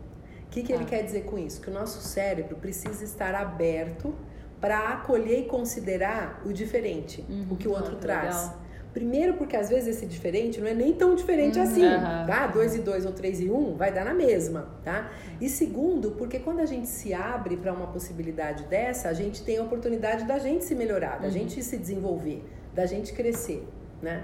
O 0.45 0.49
que, 0.49 0.63
que 0.63 0.71
ele 0.71 0.85
Tá. 0.85 0.91
quer 0.91 1.03
dizer 1.03 1.25
com 1.25 1.37
isso? 1.37 1.59
Que 1.61 1.69
o 1.69 1.73
nosso 1.73 2.01
cérebro 2.01 2.55
precisa 2.55 3.03
estar 3.03 3.35
aberto 3.35 4.15
para 4.61 4.89
acolher 4.93 5.41
e 5.41 5.45
considerar 5.45 6.41
o 6.45 6.51
diferente, 6.53 7.23
o 7.51 7.55
que 7.55 7.67
o 7.67 7.71
outro 7.71 7.95
Ah, 7.97 8.01
traz. 8.01 8.35
legal. 8.35 8.61
Primeiro, 8.97 9.35
porque 9.35 9.55
às 9.55 9.69
vezes 9.69 9.95
esse 9.95 10.07
diferente 10.07 10.59
não 10.59 10.67
é 10.67 10.73
nem 10.73 10.91
tão 10.91 11.13
diferente 11.13 11.59
assim, 11.59 11.85
aham. 11.85 12.25
tá? 12.25 12.47
2 12.47 12.75
e 12.77 12.79
2 12.79 13.05
ou 13.05 13.11
3 13.11 13.41
e 13.41 13.49
1 13.49 13.55
um, 13.55 13.75
vai 13.75 13.93
dar 13.93 14.03
na 14.03 14.13
mesma, 14.13 14.69
tá? 14.83 15.11
E 15.39 15.47
segundo, 15.47 16.11
porque 16.11 16.39
quando 16.39 16.61
a 16.61 16.65
gente 16.65 16.87
se 16.87 17.13
abre 17.13 17.57
para 17.57 17.71
uma 17.71 17.85
possibilidade 17.87 18.63
dessa, 18.63 19.07
a 19.09 19.13
gente 19.13 19.43
tem 19.43 19.57
a 19.59 19.61
oportunidade 19.61 20.25
da 20.25 20.39
gente 20.39 20.63
se 20.65 20.73
melhorar, 20.73 21.19
da 21.19 21.29
gente 21.29 21.61
se 21.61 21.77
desenvolver, 21.77 22.43
da 22.73 22.87
gente 22.87 23.13
crescer, 23.13 23.63
né? 24.01 24.23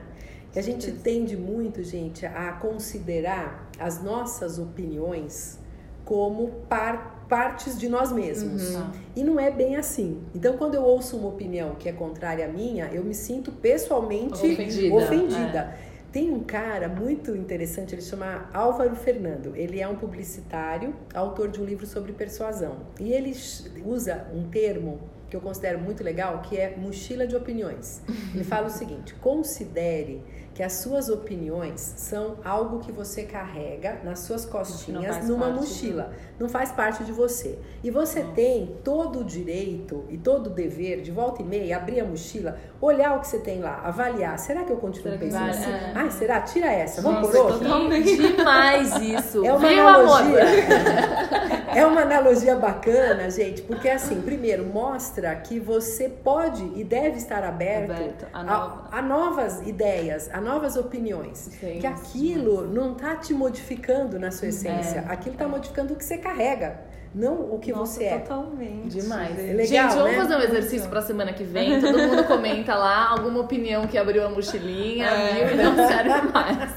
E 0.56 0.58
a 0.58 0.62
gente 0.64 0.92
tende 0.92 1.38
muito, 1.38 1.84
gente, 1.84 2.26
a 2.26 2.54
considerar 2.54 3.70
as 3.80 4.02
nossas 4.02 4.58
opiniões 4.58 5.60
como 6.04 6.48
par- 6.68 7.23
partes 7.34 7.80
de 7.80 7.89
nós 7.89 8.12
mesmos. 8.12 8.76
Uhum. 8.76 8.91
E 9.15 9.24
não 9.24 9.39
é 9.39 9.50
bem 9.50 9.76
assim. 9.76 10.22
Então, 10.36 10.56
quando 10.56 10.76
eu 10.76 10.84
ouço 10.84 11.17
uma 11.17 11.30
opinião 11.30 11.74
que 11.74 11.89
é 11.89 11.91
contrária 11.91 12.46
à 12.46 12.48
minha, 12.48 12.86
eu 12.93 13.04
me 13.04 13.15
sinto 13.15 13.52
pessoalmente 13.52 14.46
Ofendida. 14.46 14.96
ofendida. 14.96 15.76
Tem 16.12 16.32
um 16.32 16.41
cara 16.41 16.88
muito 16.88 17.36
interessante, 17.36 17.96
ele 17.96 18.04
chama 18.04 18.48
Álvaro 18.54 18.96
Fernando. 18.96 19.56
Ele 19.56 19.80
é 19.82 19.88
um 19.88 19.96
publicitário, 19.96 20.93
autor 21.12 21.50
de 21.50 21.60
um 21.60 21.65
livro 21.65 21.88
sobre 21.88 22.13
persuasão. 22.13 22.82
E 23.00 23.12
ele 23.12 23.36
usa 23.84 24.28
um 24.32 24.43
termo 24.43 25.00
que 25.28 25.36
eu 25.36 25.41
considero 25.41 25.80
muito 25.80 26.04
legal, 26.04 26.43
que 26.43 26.56
é 26.56 26.78
mochila 26.78 27.26
de 27.26 27.36
opiniões. 27.36 28.04
Ele 28.32 28.43
fala 28.43 28.67
o 28.67 28.69
seguinte: 28.69 29.15
considere 29.15 30.22
que 30.54 30.62
as 30.62 30.74
suas 30.74 31.10
opiniões 31.10 31.94
são 31.98 32.36
algo 32.46 32.80
que 32.80 32.92
você 32.92 33.24
carrega 33.24 34.00
nas 34.04 34.20
suas 34.20 34.46
costinhas 34.46 35.28
numa 35.28 35.48
parte 35.48 35.60
mochila, 35.60 36.13
não 36.39 36.48
faz 36.48 36.72
parte 36.72 37.04
de 37.04 37.12
você. 37.12 37.58
E 37.84 37.89
você 37.89 38.22
tem 38.36 38.76
todo 38.84 39.22
o 39.22 39.24
direito 39.24 40.06
e 40.10 40.18
todo 40.18 40.48
o 40.48 40.50
dever 40.52 41.02
de 41.02 41.12
volta 41.12 41.42
e 41.42 41.46
meia 41.46 41.78
abrir 41.78 42.02
a 42.02 42.06
mochila, 42.06 42.58
olhar 42.80 43.18
o 43.18 43.20
que 43.22 43.28
você 43.28 43.39
tem 43.39 43.62
lá, 43.62 43.82
avaliar. 43.84 44.38
Será 44.38 44.63
que 44.63 44.72
eu 44.72 44.78
continuo 44.78 45.18
Será 45.18 45.18
pensando 45.18 45.39
vale? 45.39 45.52
assim? 45.52 45.72
É. 45.72 45.92
Ai, 45.96 46.12
será? 46.12 46.42
Tira 46.42 46.72
essa, 46.72 47.02
vamos 47.02 47.22
Nossa, 47.22 47.32
por 47.32 47.52
outra. 47.52 47.60
totalmente. 47.68 48.16
Demais 48.18 48.96
isso. 49.02 49.44
É 49.46 49.52
uma 49.54 49.68
Viu, 49.68 49.88
analogia. 49.88 50.39
é 51.76 51.86
uma 51.86 52.02
analogia 52.02 52.56
bacana, 52.56 53.30
gente, 53.30 53.62
porque 53.63 53.89
assim, 53.89 54.22
primeiro, 54.22 54.66
mostra 54.66 55.36
que 55.36 55.60
você 55.60 56.08
pode 56.10 56.63
e 56.76 56.84
deve 56.84 57.18
estar 57.18 57.44
aberto, 57.44 57.92
Aberto 57.92 58.26
a 58.32 58.39
a, 58.39 58.44
nova- 58.44 58.88
a 58.92 59.02
novas 59.02 59.68
ideias, 59.68 60.30
a 60.34 60.39
novas 60.43 60.75
opiniões. 60.75 61.38
Sim, 61.60 61.79
que 61.79 61.88
aquilo 61.88 62.67
não 62.67 62.93
tá 62.93 63.15
te 63.15 63.34
modificando 63.34 64.19
na 64.19 64.29
sua 64.32 64.49
essência, 64.49 65.06
aquilo 65.08 65.36
tá 65.36 65.47
modificando 65.47 65.93
o 65.93 65.95
que 65.95 66.03
você 66.03 66.17
carrega, 66.17 66.79
não 67.15 67.53
o 67.53 67.60
que 67.60 67.71
Nossa, 67.71 67.93
você 67.93 68.03
é. 68.06 68.17
Totalmente. 68.19 68.89
Demais. 68.89 69.38
É 69.39 69.53
legal, 69.53 69.65
Gente, 69.89 69.97
vamos 69.97 70.12
né? 70.12 70.17
fazer 70.17 70.36
um 70.36 70.41
exercício 70.41 70.89
pra 70.89 71.01
semana 71.01 71.32
que 71.34 71.43
vem. 71.43 71.79
Todo 71.82 71.97
mundo 71.97 72.23
comenta 72.25 72.75
lá 72.75 73.10
alguma 73.10 73.39
opinião 73.39 73.86
que 73.88 73.97
abriu 73.97 74.25
a 74.25 74.29
mochilinha, 74.29 75.06
É. 75.08 75.45
viu? 75.45 75.53
E 75.60 75.63
não 75.63 75.75
serve 75.88 76.32
mais. 76.32 76.73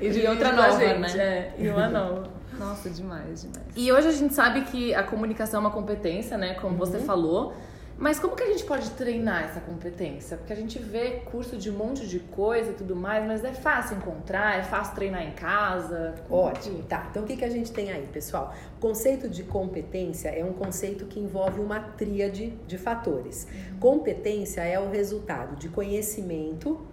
E 0.00 0.10
de 0.10 0.26
outra 0.26 0.50
pra 0.50 0.56
nova, 0.68 0.78
gente, 0.78 1.16
né? 1.16 1.24
É, 1.24 1.52
e 1.58 1.68
uma 1.68 1.88
nova. 1.88 2.28
Nossa, 2.58 2.90
demais, 2.90 3.42
demais. 3.42 3.66
E 3.74 3.90
hoje 3.90 4.08
a 4.08 4.12
gente 4.12 4.34
sabe 4.34 4.60
que 4.62 4.94
a 4.94 5.02
comunicação 5.02 5.58
é 5.58 5.60
uma 5.62 5.70
competência, 5.70 6.36
né? 6.36 6.54
Como 6.54 6.76
você 6.76 6.98
Uhum. 6.98 7.04
falou. 7.04 7.54
Mas 8.02 8.18
como 8.18 8.34
que 8.34 8.42
a 8.42 8.46
gente 8.48 8.64
pode 8.64 8.90
treinar 8.90 9.44
essa 9.44 9.60
competência? 9.60 10.36
Porque 10.36 10.52
a 10.52 10.56
gente 10.56 10.76
vê 10.76 11.20
curso 11.30 11.56
de 11.56 11.70
um 11.70 11.74
monte 11.74 12.04
de 12.08 12.18
coisa 12.18 12.72
e 12.72 12.74
tudo 12.74 12.96
mais, 12.96 13.24
mas 13.24 13.44
é 13.44 13.52
fácil 13.52 13.96
encontrar, 13.96 14.58
é 14.58 14.64
fácil 14.64 14.96
treinar 14.96 15.22
em 15.22 15.30
casa. 15.30 16.16
Ótimo, 16.28 16.78
que- 16.78 16.88
tá. 16.88 17.06
Então 17.08 17.22
o 17.22 17.26
que, 17.26 17.36
que 17.36 17.44
a 17.44 17.48
gente 17.48 17.70
tem 17.70 17.92
aí, 17.92 18.04
pessoal? 18.12 18.52
O 18.76 18.80
conceito 18.80 19.28
de 19.28 19.44
competência 19.44 20.30
é 20.30 20.44
um 20.44 20.52
conceito 20.52 21.06
que 21.06 21.20
envolve 21.20 21.60
uma 21.60 21.78
tríade 21.78 22.48
de 22.66 22.76
fatores. 22.76 23.46
Competência 23.78 24.62
é 24.62 24.80
o 24.80 24.90
resultado 24.90 25.54
de 25.54 25.68
conhecimento, 25.68 26.84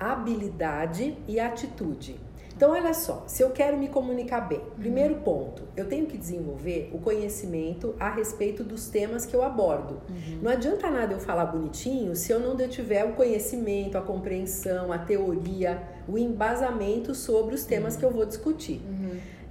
habilidade 0.00 1.16
e 1.28 1.38
atitude. 1.38 2.18
Então, 2.56 2.70
olha 2.70 2.94
só, 2.94 3.22
se 3.26 3.42
eu 3.42 3.50
quero 3.50 3.76
me 3.76 3.86
comunicar 3.86 4.40
bem, 4.40 4.62
primeiro 4.78 5.16
ponto, 5.16 5.64
eu 5.76 5.86
tenho 5.86 6.06
que 6.06 6.16
desenvolver 6.16 6.90
o 6.90 6.98
conhecimento 6.98 7.94
a 8.00 8.08
respeito 8.08 8.64
dos 8.64 8.88
temas 8.88 9.26
que 9.26 9.36
eu 9.36 9.42
abordo. 9.42 10.00
Não 10.40 10.50
adianta 10.50 10.90
nada 10.90 11.12
eu 11.12 11.20
falar 11.20 11.44
bonitinho 11.44 12.16
se 12.16 12.32
eu 12.32 12.40
não 12.40 12.56
tiver 12.66 13.04
o 13.04 13.12
conhecimento, 13.12 13.98
a 13.98 14.00
compreensão, 14.00 14.90
a 14.90 14.96
teoria, 14.96 15.82
o 16.08 16.16
embasamento 16.16 17.14
sobre 17.14 17.54
os 17.54 17.64
temas 17.66 17.94
que 17.94 18.04
eu 18.04 18.10
vou 18.10 18.24
discutir. 18.24 18.80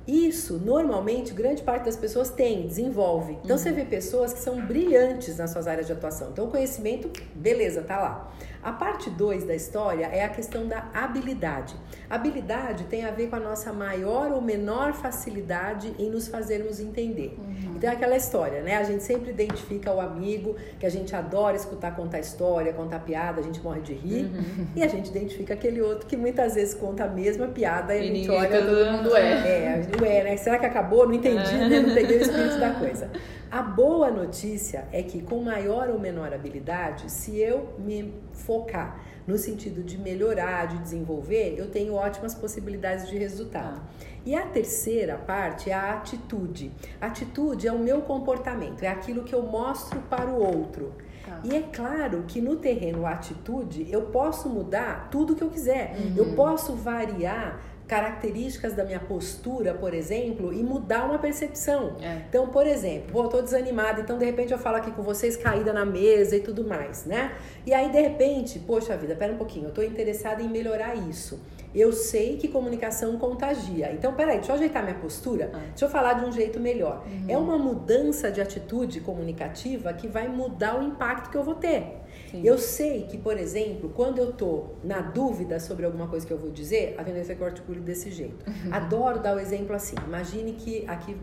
Isso, 0.07 0.59
normalmente, 0.59 1.33
grande 1.33 1.63
parte 1.63 1.85
das 1.85 1.95
pessoas 1.95 2.29
tem, 2.29 2.67
desenvolve. 2.67 3.39
Então, 3.43 3.57
você 3.57 3.71
vê 3.71 3.83
pessoas 3.85 4.33
que 4.33 4.39
são 4.39 4.63
brilhantes 4.63 5.37
nas 5.37 5.49
suas 5.49 5.67
áreas 5.67 5.87
de 5.87 5.93
atuação. 5.93 6.29
Então, 6.31 6.45
o 6.45 6.51
conhecimento, 6.51 7.09
beleza, 7.33 7.81
tá 7.81 7.97
lá. 7.97 8.31
A 8.65 8.71
parte 8.71 9.11
2 9.11 9.43
da 9.43 9.53
história 9.53 10.07
é 10.07 10.25
a 10.25 10.29
questão 10.29 10.65
da 10.65 10.85
habilidade. 10.91 11.75
Habilidade 12.09 12.85
tem 12.85 13.05
a 13.05 13.11
ver 13.11 13.29
com 13.29 13.35
a 13.35 13.39
nossa 13.39 13.71
maior 13.71 14.31
ou 14.31 14.41
menor 14.41 14.91
facilidade 14.93 15.93
em 15.99 16.09
nos 16.09 16.27
fazermos 16.27 16.79
entender. 16.79 17.37
Então, 17.75 17.87
é 17.87 17.93
aquela 17.93 18.17
história, 18.17 18.63
né? 18.63 18.77
A 18.77 18.83
gente 18.83 19.03
sempre 19.03 19.29
identifica 19.29 19.93
o 19.93 20.01
amigo 20.01 20.55
que 20.79 20.85
a 20.87 20.89
gente 20.89 21.15
adora 21.15 21.55
escutar 21.55 21.95
contar 21.95 22.17
história, 22.17 22.73
contar 22.73 23.01
piada, 23.01 23.39
a 23.39 23.43
gente 23.43 23.61
morre 23.61 23.81
de 23.81 23.93
rir. 23.93 24.31
E 24.75 24.81
a 24.81 24.87
gente 24.87 25.11
identifica 25.11 25.53
aquele 25.53 25.79
outro 25.79 26.07
que 26.07 26.17
muitas 26.17 26.55
vezes 26.55 26.73
conta 26.73 27.03
a 27.03 27.07
mesma 27.07 27.47
piada 27.47 27.95
e, 27.95 27.99
E 27.99 28.01
a 28.01 28.15
gente 28.15 28.29
olha 28.31 28.65
todo 28.65 28.91
mundo 28.93 29.15
é. 29.15 29.21
é, 29.21 29.87
ué, 30.01 30.23
né? 30.23 30.37
Será 30.37 30.57
que 30.57 30.65
acabou? 30.65 31.05
Não 31.05 31.13
entendi, 31.13 31.55
né? 31.55 31.81
Não 31.81 31.93
peguei 31.93 32.17
o 32.17 32.21
espírito 32.21 32.59
da 32.59 32.71
coisa. 32.71 33.11
A 33.55 33.61
boa 33.61 34.11
notícia 34.11 34.85
é 34.91 35.01
que 35.01 35.21
com 35.21 35.41
maior 35.41 35.87
ou 35.87 35.97
menor 35.97 36.33
habilidade, 36.33 37.09
se 37.09 37.39
eu 37.39 37.73
me 37.79 38.13
focar 38.33 38.99
no 39.25 39.37
sentido 39.37 39.81
de 39.81 39.97
melhorar, 39.97 40.67
de 40.67 40.77
desenvolver, 40.79 41.55
eu 41.57 41.71
tenho 41.71 41.93
ótimas 41.93 42.35
possibilidades 42.35 43.07
de 43.07 43.17
resultado. 43.17 43.81
E 44.25 44.35
a 44.35 44.45
terceira 44.45 45.15
parte 45.15 45.69
é 45.69 45.73
a 45.73 45.93
atitude. 45.93 46.69
Atitude 46.99 47.65
é 47.65 47.71
o 47.71 47.79
meu 47.79 48.01
comportamento, 48.01 48.83
é 48.83 48.89
aquilo 48.89 49.23
que 49.23 49.33
eu 49.33 49.43
mostro 49.43 50.01
para 50.09 50.29
o 50.29 50.37
outro. 50.37 50.91
Tá. 51.25 51.39
E 51.45 51.55
é 51.55 51.61
claro 51.61 52.25
que 52.27 52.41
no 52.41 52.57
terreno 52.57 53.05
atitude 53.05 53.87
eu 53.89 54.07
posso 54.07 54.49
mudar 54.49 55.07
tudo 55.09 55.33
que 55.33 55.41
eu 55.41 55.49
quiser. 55.49 55.95
Eu 56.17 56.35
posso 56.35 56.75
variar 56.75 57.61
características 57.87 58.73
da 58.73 58.83
minha 58.83 58.99
postura, 58.99 59.73
por 59.73 59.93
exemplo, 59.93 60.51
e 60.53 60.63
mudar 60.63 61.05
uma 61.05 61.19
percepção. 61.19 61.97
É. 62.01 62.21
Então, 62.29 62.47
por 62.49 62.65
exemplo, 62.65 63.11
pô, 63.11 63.23
eu 63.23 63.27
tô 63.27 63.41
desanimada, 63.41 64.01
então 64.01 64.17
de 64.17 64.25
repente 64.25 64.51
eu 64.51 64.57
falo 64.57 64.77
aqui 64.77 64.91
com 64.91 65.03
vocês 65.03 65.37
caída 65.37 65.71
na 65.71 65.85
mesa 65.85 66.35
e 66.35 66.39
tudo 66.39 66.67
mais, 66.67 67.05
né? 67.05 67.33
E 67.65 67.73
aí 67.73 67.89
de 67.91 67.99
repente, 67.99 68.59
poxa 68.59 68.97
vida, 68.97 69.15
pera 69.15 69.33
um 69.33 69.37
pouquinho, 69.37 69.67
eu 69.67 69.71
tô 69.73 69.81
interessada 69.83 70.41
em 70.41 70.49
melhorar 70.49 70.95
isso. 70.95 71.39
Eu 71.73 71.91
sei 71.91 72.37
que 72.37 72.47
comunicação 72.47 73.17
contagia. 73.17 73.91
Então, 73.91 74.13
peraí, 74.13 74.37
deixa 74.37 74.53
eu 74.53 74.55
ajeitar 74.55 74.81
minha 74.81 74.95
postura, 74.95 75.51
Ah. 75.53 75.57
deixa 75.69 75.85
eu 75.85 75.89
falar 75.89 76.13
de 76.13 76.25
um 76.25 76.31
jeito 76.31 76.57
melhor. 76.59 77.03
Uhum. 77.05 77.25
É 77.27 77.37
uma 77.37 77.57
mudança 77.57 78.31
de 78.31 78.39
atitude 78.39 79.01
comunicativa 79.01 79.91
que 79.93 80.07
vai 80.07 80.27
mudar 80.29 80.79
o 80.79 80.83
impacto 80.83 81.29
que 81.29 81.37
eu 81.37 81.43
vou 81.43 81.55
ter. 81.55 81.97
Sim. 82.31 82.41
Eu 82.43 82.57
sei 82.57 83.03
que, 83.03 83.17
por 83.17 83.37
exemplo, 83.37 83.89
quando 83.95 84.19
eu 84.19 84.33
tô 84.33 84.67
na 84.83 85.01
dúvida 85.01 85.59
sobre 85.59 85.85
alguma 85.85 86.07
coisa 86.07 86.25
que 86.25 86.33
eu 86.33 86.37
vou 86.37 86.51
dizer, 86.51 86.95
a 86.97 87.03
tendência 87.03 87.33
é 87.33 87.35
que 87.35 87.41
eu 87.41 87.47
articulo 87.47 87.79
desse 87.81 88.11
jeito. 88.11 88.45
Uhum. 88.47 88.73
Adoro 88.73 89.19
dar 89.19 89.35
o 89.35 89.39
exemplo 89.39 89.75
assim. 89.75 89.95
Imagine 90.05 90.53
que 90.53 90.85
aqui 90.87 91.15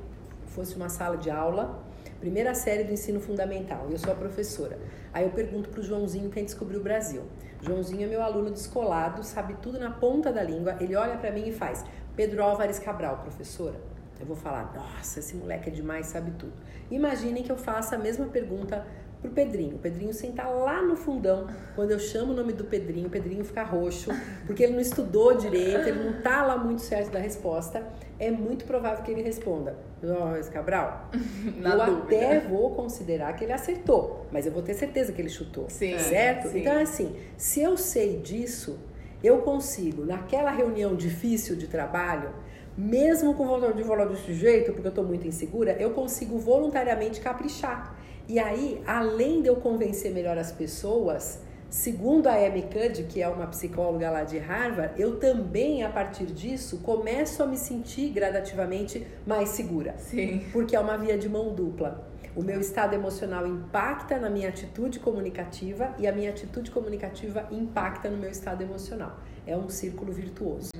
fosse 0.46 0.76
uma 0.76 0.88
sala 0.88 1.16
de 1.16 1.30
aula, 1.30 1.82
primeira 2.20 2.54
série 2.54 2.84
do 2.84 2.92
ensino 2.92 3.20
fundamental, 3.20 3.86
e 3.88 3.92
eu 3.92 3.98
sou 3.98 4.12
a 4.12 4.16
professora. 4.16 4.78
Aí 5.12 5.24
eu 5.24 5.30
pergunto 5.30 5.68
pro 5.68 5.82
Joãozinho 5.82 6.30
quem 6.30 6.44
descobriu 6.44 6.80
o 6.80 6.82
Brasil. 6.82 7.22
Joãozinho 7.60 8.04
é 8.04 8.06
meu 8.06 8.22
aluno 8.22 8.50
descolado, 8.50 9.22
sabe 9.22 9.54
tudo 9.62 9.78
na 9.78 9.90
ponta 9.90 10.32
da 10.32 10.42
língua. 10.42 10.76
Ele 10.80 10.96
olha 10.96 11.16
para 11.16 11.30
mim 11.30 11.48
e 11.48 11.52
faz: 11.52 11.84
Pedro 12.16 12.42
Álvares 12.42 12.78
Cabral, 12.78 13.18
professora. 13.18 13.76
Eu 14.18 14.26
vou 14.26 14.36
falar: 14.36 14.72
Nossa, 14.74 15.18
esse 15.18 15.34
moleque 15.34 15.68
é 15.68 15.72
demais, 15.72 16.06
sabe 16.06 16.30
tudo. 16.32 16.52
Imaginem 16.90 17.42
que 17.42 17.50
eu 17.50 17.56
faça 17.56 17.96
a 17.96 17.98
mesma 17.98 18.26
pergunta 18.26 18.86
pro 19.22 19.30
Pedrinho. 19.30 19.76
O 19.76 19.78
Pedrinho 19.78 20.12
senta 20.12 20.46
lá 20.48 20.82
no 20.82 20.96
fundão. 20.96 21.46
Quando 21.76 21.92
eu 21.92 21.98
chamo 21.98 22.32
o 22.32 22.36
nome 22.36 22.52
do 22.52 22.64
Pedrinho, 22.64 23.06
o 23.06 23.10
Pedrinho 23.10 23.44
fica 23.44 23.62
roxo, 23.62 24.10
porque 24.44 24.64
ele 24.64 24.72
não 24.72 24.80
estudou 24.80 25.34
direito, 25.34 25.88
ele 25.88 26.02
não 26.04 26.20
tá 26.20 26.44
lá 26.44 26.58
muito 26.58 26.82
certo 26.82 27.12
da 27.12 27.20
resposta. 27.20 27.86
É 28.18 28.30
muito 28.30 28.64
provável 28.64 29.02
que 29.04 29.10
ele 29.10 29.22
responda: 29.22 29.76
Álvares 30.02 30.48
Cabral. 30.48 31.08
Na 31.56 31.70
eu 31.70 31.86
dúvida. 31.86 32.16
até 32.16 32.40
vou 32.40 32.74
considerar 32.74 33.32
que 33.34 33.44
ele 33.44 33.52
acertou, 33.52 34.26
mas 34.30 34.44
eu 34.44 34.52
vou 34.52 34.62
ter 34.62 34.74
certeza 34.74 35.12
que 35.12 35.22
ele 35.22 35.30
chutou. 35.30 35.66
Sim, 35.70 35.98
certo? 35.98 36.48
sim. 36.48 36.60
Então, 36.60 36.78
assim, 36.80 37.16
se 37.36 37.62
eu 37.62 37.76
sei 37.76 38.18
disso, 38.18 38.78
eu 39.22 39.38
consigo, 39.38 40.04
naquela 40.04 40.50
reunião 40.50 40.96
difícil 40.96 41.54
de 41.54 41.68
trabalho, 41.68 42.30
mesmo 42.76 43.34
com 43.34 43.46
vontade 43.46 43.76
de 43.76 43.84
falar 43.84 44.06
desse 44.06 44.32
jeito, 44.34 44.72
porque 44.72 44.86
eu 44.86 44.90
estou 44.90 45.04
muito 45.04 45.26
insegura, 45.26 45.72
eu 45.78 45.90
consigo 45.90 46.38
voluntariamente 46.38 47.20
caprichar. 47.20 47.96
E 48.28 48.38
aí, 48.38 48.82
além 48.86 49.42
de 49.42 49.48
eu 49.48 49.56
convencer 49.56 50.12
melhor 50.12 50.38
as 50.38 50.52
pessoas, 50.52 51.40
segundo 51.68 52.28
a 52.28 52.34
Amy 52.34 52.62
Cuddy, 52.62 53.04
que 53.04 53.22
é 53.22 53.28
uma 53.28 53.46
psicóloga 53.46 54.10
lá 54.10 54.24
de 54.24 54.38
Harvard, 54.38 55.00
eu 55.00 55.18
também, 55.18 55.82
a 55.82 55.88
partir 55.88 56.26
disso, 56.26 56.78
começo 56.78 57.42
a 57.42 57.46
me 57.46 57.56
sentir 57.56 58.10
gradativamente 58.10 59.06
mais 59.26 59.50
segura 59.50 59.94
Sim. 59.98 60.44
porque 60.52 60.76
é 60.76 60.80
uma 60.80 60.96
via 60.96 61.18
de 61.18 61.28
mão 61.28 61.54
dupla. 61.54 62.08
O 62.34 62.42
meu 62.42 62.60
estado 62.60 62.94
emocional 62.94 63.46
impacta 63.46 64.18
na 64.18 64.30
minha 64.30 64.48
atitude 64.48 64.98
comunicativa 64.98 65.94
e 65.98 66.06
a 66.06 66.12
minha 66.12 66.30
atitude 66.30 66.70
comunicativa 66.70 67.46
impacta 67.50 68.08
no 68.08 68.16
meu 68.16 68.30
estado 68.30 68.62
emocional. 68.62 69.18
É 69.46 69.54
um 69.54 69.68
círculo 69.68 70.12
virtuoso. 70.12 70.70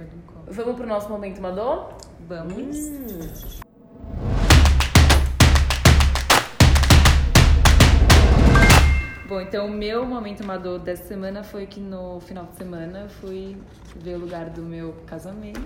Vamos 0.46 0.76
pro 0.76 0.86
nosso 0.86 1.10
momento 1.10 1.42
Madô? 1.42 1.88
Vamos. 2.26 2.76
Hum, 2.76 3.61
Bom, 9.32 9.40
então 9.40 9.64
o 9.64 9.70
meu 9.70 10.04
momento 10.04 10.42
amador 10.42 10.78
dessa 10.78 11.04
semana 11.04 11.42
foi 11.42 11.64
que 11.64 11.80
no 11.80 12.20
final 12.20 12.44
de 12.44 12.54
semana 12.54 12.98
eu 13.04 13.08
fui 13.08 13.56
ver 13.96 14.16
o 14.16 14.18
lugar 14.18 14.50
do 14.50 14.60
meu 14.60 14.94
casamento. 15.06 15.58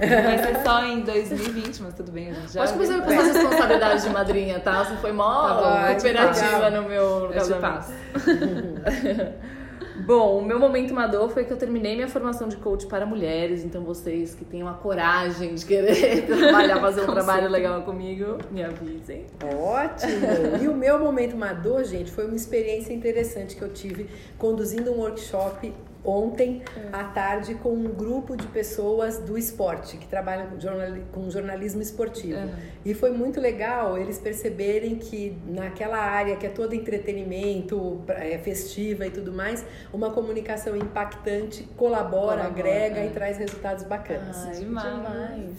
Vai 0.00 0.38
ser 0.38 0.64
só 0.64 0.84
em 0.84 1.02
2020, 1.02 1.80
mas 1.80 1.94
tudo 1.94 2.10
bem, 2.10 2.30
a 2.30 2.32
gente 2.32 2.52
já. 2.54 2.60
Pode 2.62 2.72
começar 2.72 2.96
a 2.98 3.02
passar 3.02 3.22
responsabilidade 3.22 4.02
de 4.02 4.10
madrinha, 4.10 4.58
tá? 4.58 4.82
Você 4.84 4.96
foi 4.96 5.12
mó 5.12 5.46
Tá 5.46 5.54
bom, 5.54 5.92
cooperativa 5.94 6.58
legal. 6.58 6.82
no 6.82 6.88
meu 6.88 7.02
Eu 7.02 7.28
te 7.28 7.34
casamento. 7.34 7.60
passo. 7.60 7.92
Bom, 10.04 10.38
o 10.38 10.44
meu 10.44 10.58
momento 10.58 10.92
Madô 10.92 11.28
foi 11.28 11.44
que 11.44 11.52
eu 11.52 11.56
terminei 11.56 11.94
minha 11.94 12.08
formação 12.08 12.48
de 12.48 12.56
coach 12.56 12.86
para 12.86 13.06
mulheres, 13.06 13.64
então 13.64 13.84
vocês 13.84 14.34
que 14.34 14.44
tenham 14.44 14.66
a 14.66 14.74
coragem 14.74 15.54
de 15.54 15.64
querer 15.64 16.26
trabalhar, 16.26 16.80
fazer 16.80 17.02
um 17.02 17.06
trabalho 17.06 17.48
legal 17.48 17.82
comigo, 17.82 18.38
me 18.50 18.64
avisem. 18.64 19.26
Ótimo! 19.42 20.60
E 20.60 20.66
o 20.66 20.74
meu 20.74 20.98
momento 20.98 21.36
mador, 21.36 21.84
gente, 21.84 22.10
foi 22.10 22.26
uma 22.26 22.34
experiência 22.34 22.92
interessante 22.92 23.54
que 23.54 23.62
eu 23.62 23.72
tive 23.72 24.08
conduzindo 24.38 24.90
um 24.90 24.98
workshop 24.98 25.72
ontem 26.04 26.62
à 26.92 27.04
tarde 27.04 27.54
com 27.54 27.70
um 27.72 27.84
grupo 27.84 28.36
de 28.36 28.46
pessoas 28.48 29.18
do 29.18 29.38
esporte 29.38 29.96
que 29.96 30.06
trabalham 30.06 30.48
com, 30.48 30.58
jornali- 30.60 31.04
com 31.12 31.30
jornalismo 31.30 31.80
esportivo. 31.80 32.38
Uhum. 32.40 32.54
E 32.84 32.92
foi 32.94 33.10
muito 33.12 33.40
legal 33.40 33.96
eles 33.96 34.18
perceberem 34.18 34.96
que 34.96 35.36
naquela 35.46 35.98
área 35.98 36.34
que 36.36 36.46
é 36.46 36.48
todo 36.50 36.74
entretenimento, 36.74 38.00
é, 38.08 38.36
festiva 38.38 39.06
e 39.06 39.10
tudo 39.10 39.32
mais, 39.32 39.64
uma 39.92 40.10
comunicação 40.10 40.76
impactante 40.76 41.62
colabora, 41.76 42.02
Colabora, 42.12 42.42
agrega 42.46 43.00
é. 43.00 43.06
e 43.06 43.10
traz 43.10 43.38
resultados 43.38 43.84
bacanas. 43.84 44.36
Ai, 44.46 44.54
demais. 44.56 45.50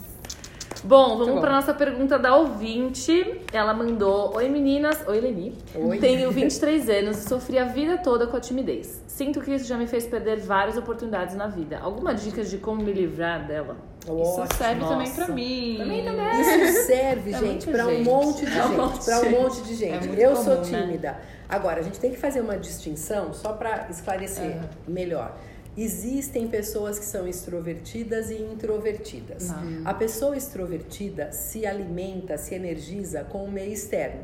Bom, 0.83 1.17
vamos 1.17 1.35
bom. 1.35 1.41
para 1.41 1.51
nossa 1.53 1.73
pergunta 1.73 2.19
da 2.19 2.35
ouvinte. 2.35 3.39
Ela 3.53 3.73
mandou: 3.73 4.35
Oi 4.35 4.49
meninas, 4.49 5.01
oi 5.07 5.19
Leni. 5.21 5.57
Oi. 5.73 5.97
Tenho 5.99 6.29
23 6.31 6.89
anos 6.89 7.19
e 7.23 7.29
sofri 7.29 7.57
a 7.57 7.63
vida 7.65 7.97
toda 7.97 8.27
com 8.27 8.35
a 8.35 8.39
timidez. 8.39 9.01
Sinto 9.07 9.39
que 9.39 9.53
isso 9.53 9.65
já 9.65 9.77
me 9.77 9.87
fez 9.87 10.05
perder 10.05 10.39
várias 10.41 10.75
oportunidades 10.75 11.35
na 11.35 11.47
vida. 11.47 11.79
Alguma 11.79 12.13
dica 12.13 12.43
de 12.43 12.57
como 12.57 12.81
me 12.83 12.91
livrar 12.91 13.47
dela? 13.47 13.77
Isso 14.03 14.11
Ótimo. 14.41 14.47
serve 14.57 14.81
também 14.81 14.97
Nossa. 15.07 15.25
pra 15.25 15.33
mim. 15.33 15.75
Também, 15.79 16.03
também. 16.03 16.41
Isso 16.41 16.85
serve, 16.87 17.33
É 17.33 17.37
gente, 17.39 17.65
muita 17.67 17.71
para 17.71 17.87
um 17.87 17.89
gente. 17.95 18.03
monte 18.09 18.45
de 18.45 18.51
É 18.51 18.63
gente, 18.63 18.75
monte 18.75 18.99
de 18.99 19.05
para 19.05 19.17
um 19.19 19.23
gente. 19.23 19.39
monte 19.41 19.61
de 19.61 19.75
gente. 19.75 20.21
É 20.21 20.25
eu 20.25 20.35
sou 20.35 20.57
comum, 20.57 20.69
né? 20.71 20.81
tímida. 20.81 21.17
Agora, 21.47 21.79
a 21.79 21.83
gente 21.83 21.99
tem 21.99 22.11
que 22.11 22.17
fazer 22.17 22.41
uma 22.41 22.57
distinção 22.57 23.31
só 23.33 23.53
para 23.53 23.87
esclarecer 23.89 24.57
Aham. 24.57 24.69
melhor. 24.87 25.37
Existem 25.75 26.47
pessoas 26.47 26.99
que 26.99 27.05
são 27.05 27.27
extrovertidas 27.27 28.29
e 28.29 28.35
introvertidas. 28.35 29.47
Tá. 29.47 29.63
A 29.85 29.93
pessoa 29.93 30.37
extrovertida 30.37 31.31
se 31.31 31.65
alimenta, 31.65 32.37
se 32.37 32.53
energiza 32.53 33.23
com 33.23 33.43
o 33.43 33.51
meio 33.51 33.73
externo. 33.73 34.21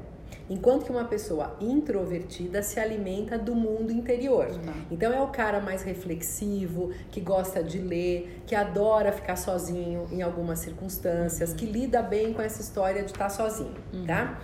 Enquanto 0.48 0.86
que 0.86 0.92
uma 0.92 1.06
pessoa 1.06 1.56
introvertida 1.60 2.62
se 2.62 2.80
alimenta 2.80 3.38
do 3.38 3.56
mundo 3.56 3.92
interior. 3.92 4.48
Tá. 4.48 4.74
Então 4.92 5.12
é 5.12 5.22
o 5.22 5.28
cara 5.28 5.60
mais 5.60 5.82
reflexivo, 5.82 6.92
que 7.12 7.20
gosta 7.20 7.64
de 7.64 7.80
ler, 7.80 8.42
que 8.46 8.54
adora 8.54 9.12
ficar 9.12 9.36
sozinho 9.36 10.08
em 10.12 10.22
algumas 10.22 10.60
circunstâncias, 10.60 11.54
que 11.54 11.66
lida 11.66 12.02
bem 12.02 12.34
com 12.34 12.42
essa 12.42 12.62
história 12.62 13.04
de 13.04 13.12
estar 13.12 13.30
sozinho, 13.30 13.76
tá? 14.06 14.40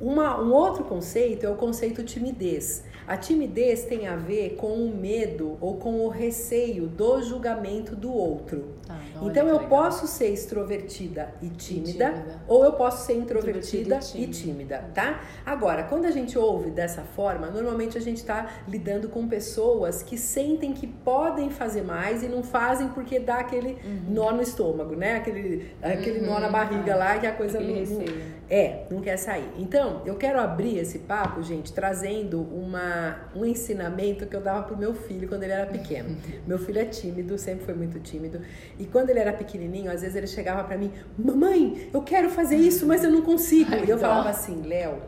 Uma, 0.00 0.40
um 0.40 0.52
outro 0.52 0.84
conceito 0.84 1.44
é 1.44 1.50
o 1.50 1.56
conceito 1.56 2.02
timidez. 2.02 2.82
A 3.10 3.16
timidez 3.16 3.84
tem 3.86 4.06
a 4.06 4.14
ver 4.14 4.50
com 4.54 4.72
o 4.72 4.94
medo 4.94 5.58
ou 5.60 5.78
com 5.78 6.04
o 6.06 6.08
receio 6.08 6.86
do 6.86 7.20
julgamento 7.20 7.96
do 7.96 8.12
outro. 8.12 8.68
Tá, 8.86 8.96
Olha 9.20 9.30
então 9.30 9.48
eu 9.48 9.54
legal. 9.54 9.68
posso 9.68 10.06
ser 10.06 10.28
extrovertida 10.28 11.34
e 11.42 11.48
tímida, 11.48 12.10
tímida. 12.12 12.40
ou 12.46 12.64
eu 12.64 12.72
posso 12.74 13.04
ser 13.06 13.14
introvertida, 13.14 13.96
Introvertida 13.96 14.18
e 14.18 14.24
e 14.24 14.26
tímida, 14.28 14.84
tá? 14.94 15.20
Agora, 15.44 15.82
quando 15.82 16.04
a 16.04 16.10
gente 16.12 16.38
ouve 16.38 16.70
dessa 16.70 17.02
forma, 17.02 17.48
normalmente 17.50 17.98
a 17.98 18.00
gente 18.00 18.18
está 18.18 18.48
lidando 18.68 19.08
com 19.08 19.26
pessoas 19.26 20.04
que 20.04 20.16
sentem 20.16 20.72
que 20.72 20.86
podem 20.86 21.50
fazer 21.50 21.82
mais 21.82 22.22
e 22.22 22.28
não 22.28 22.44
fazem 22.44 22.88
porque 22.90 23.18
dá 23.18 23.36
aquele 23.40 23.70
Uhum. 23.84 24.02
nó 24.14 24.30
no 24.32 24.40
estômago, 24.42 24.94
né? 24.94 25.16
Aquele, 25.16 25.72
aquele 25.82 26.20
nó 26.20 26.38
na 26.38 26.48
barriga 26.48 26.94
lá 26.94 27.18
que 27.18 27.26
a 27.26 27.32
coisa 27.32 27.58
Aquele 27.58 27.84
não? 27.86 28.39
É, 28.50 28.82
não 28.90 29.00
quer 29.00 29.16
sair. 29.16 29.48
Então, 29.56 30.02
eu 30.04 30.16
quero 30.16 30.40
abrir 30.40 30.76
esse 30.76 30.98
papo, 30.98 31.40
gente, 31.40 31.72
trazendo 31.72 32.42
uma, 32.42 33.16
um 33.34 33.44
ensinamento 33.44 34.26
que 34.26 34.34
eu 34.34 34.40
dava 34.40 34.64
pro 34.64 34.76
meu 34.76 34.92
filho 34.92 35.28
quando 35.28 35.44
ele 35.44 35.52
era 35.52 35.66
pequeno. 35.66 36.16
meu 36.44 36.58
filho 36.58 36.80
é 36.80 36.84
tímido, 36.84 37.38
sempre 37.38 37.64
foi 37.64 37.74
muito 37.74 38.00
tímido. 38.00 38.40
E 38.76 38.86
quando 38.86 39.10
ele 39.10 39.20
era 39.20 39.32
pequenininho, 39.32 39.90
às 39.90 40.00
vezes 40.00 40.16
ele 40.16 40.26
chegava 40.26 40.64
pra 40.64 40.76
mim: 40.76 40.90
Mamãe, 41.16 41.88
eu 41.94 42.02
quero 42.02 42.28
fazer 42.28 42.56
isso, 42.56 42.84
mas 42.86 43.04
eu 43.04 43.10
não 43.12 43.22
consigo. 43.22 43.70
Ai, 43.72 43.84
e 43.86 43.90
eu 43.90 43.96
dó. 43.96 44.02
falava 44.02 44.30
assim: 44.30 44.62
Léo, 44.62 44.98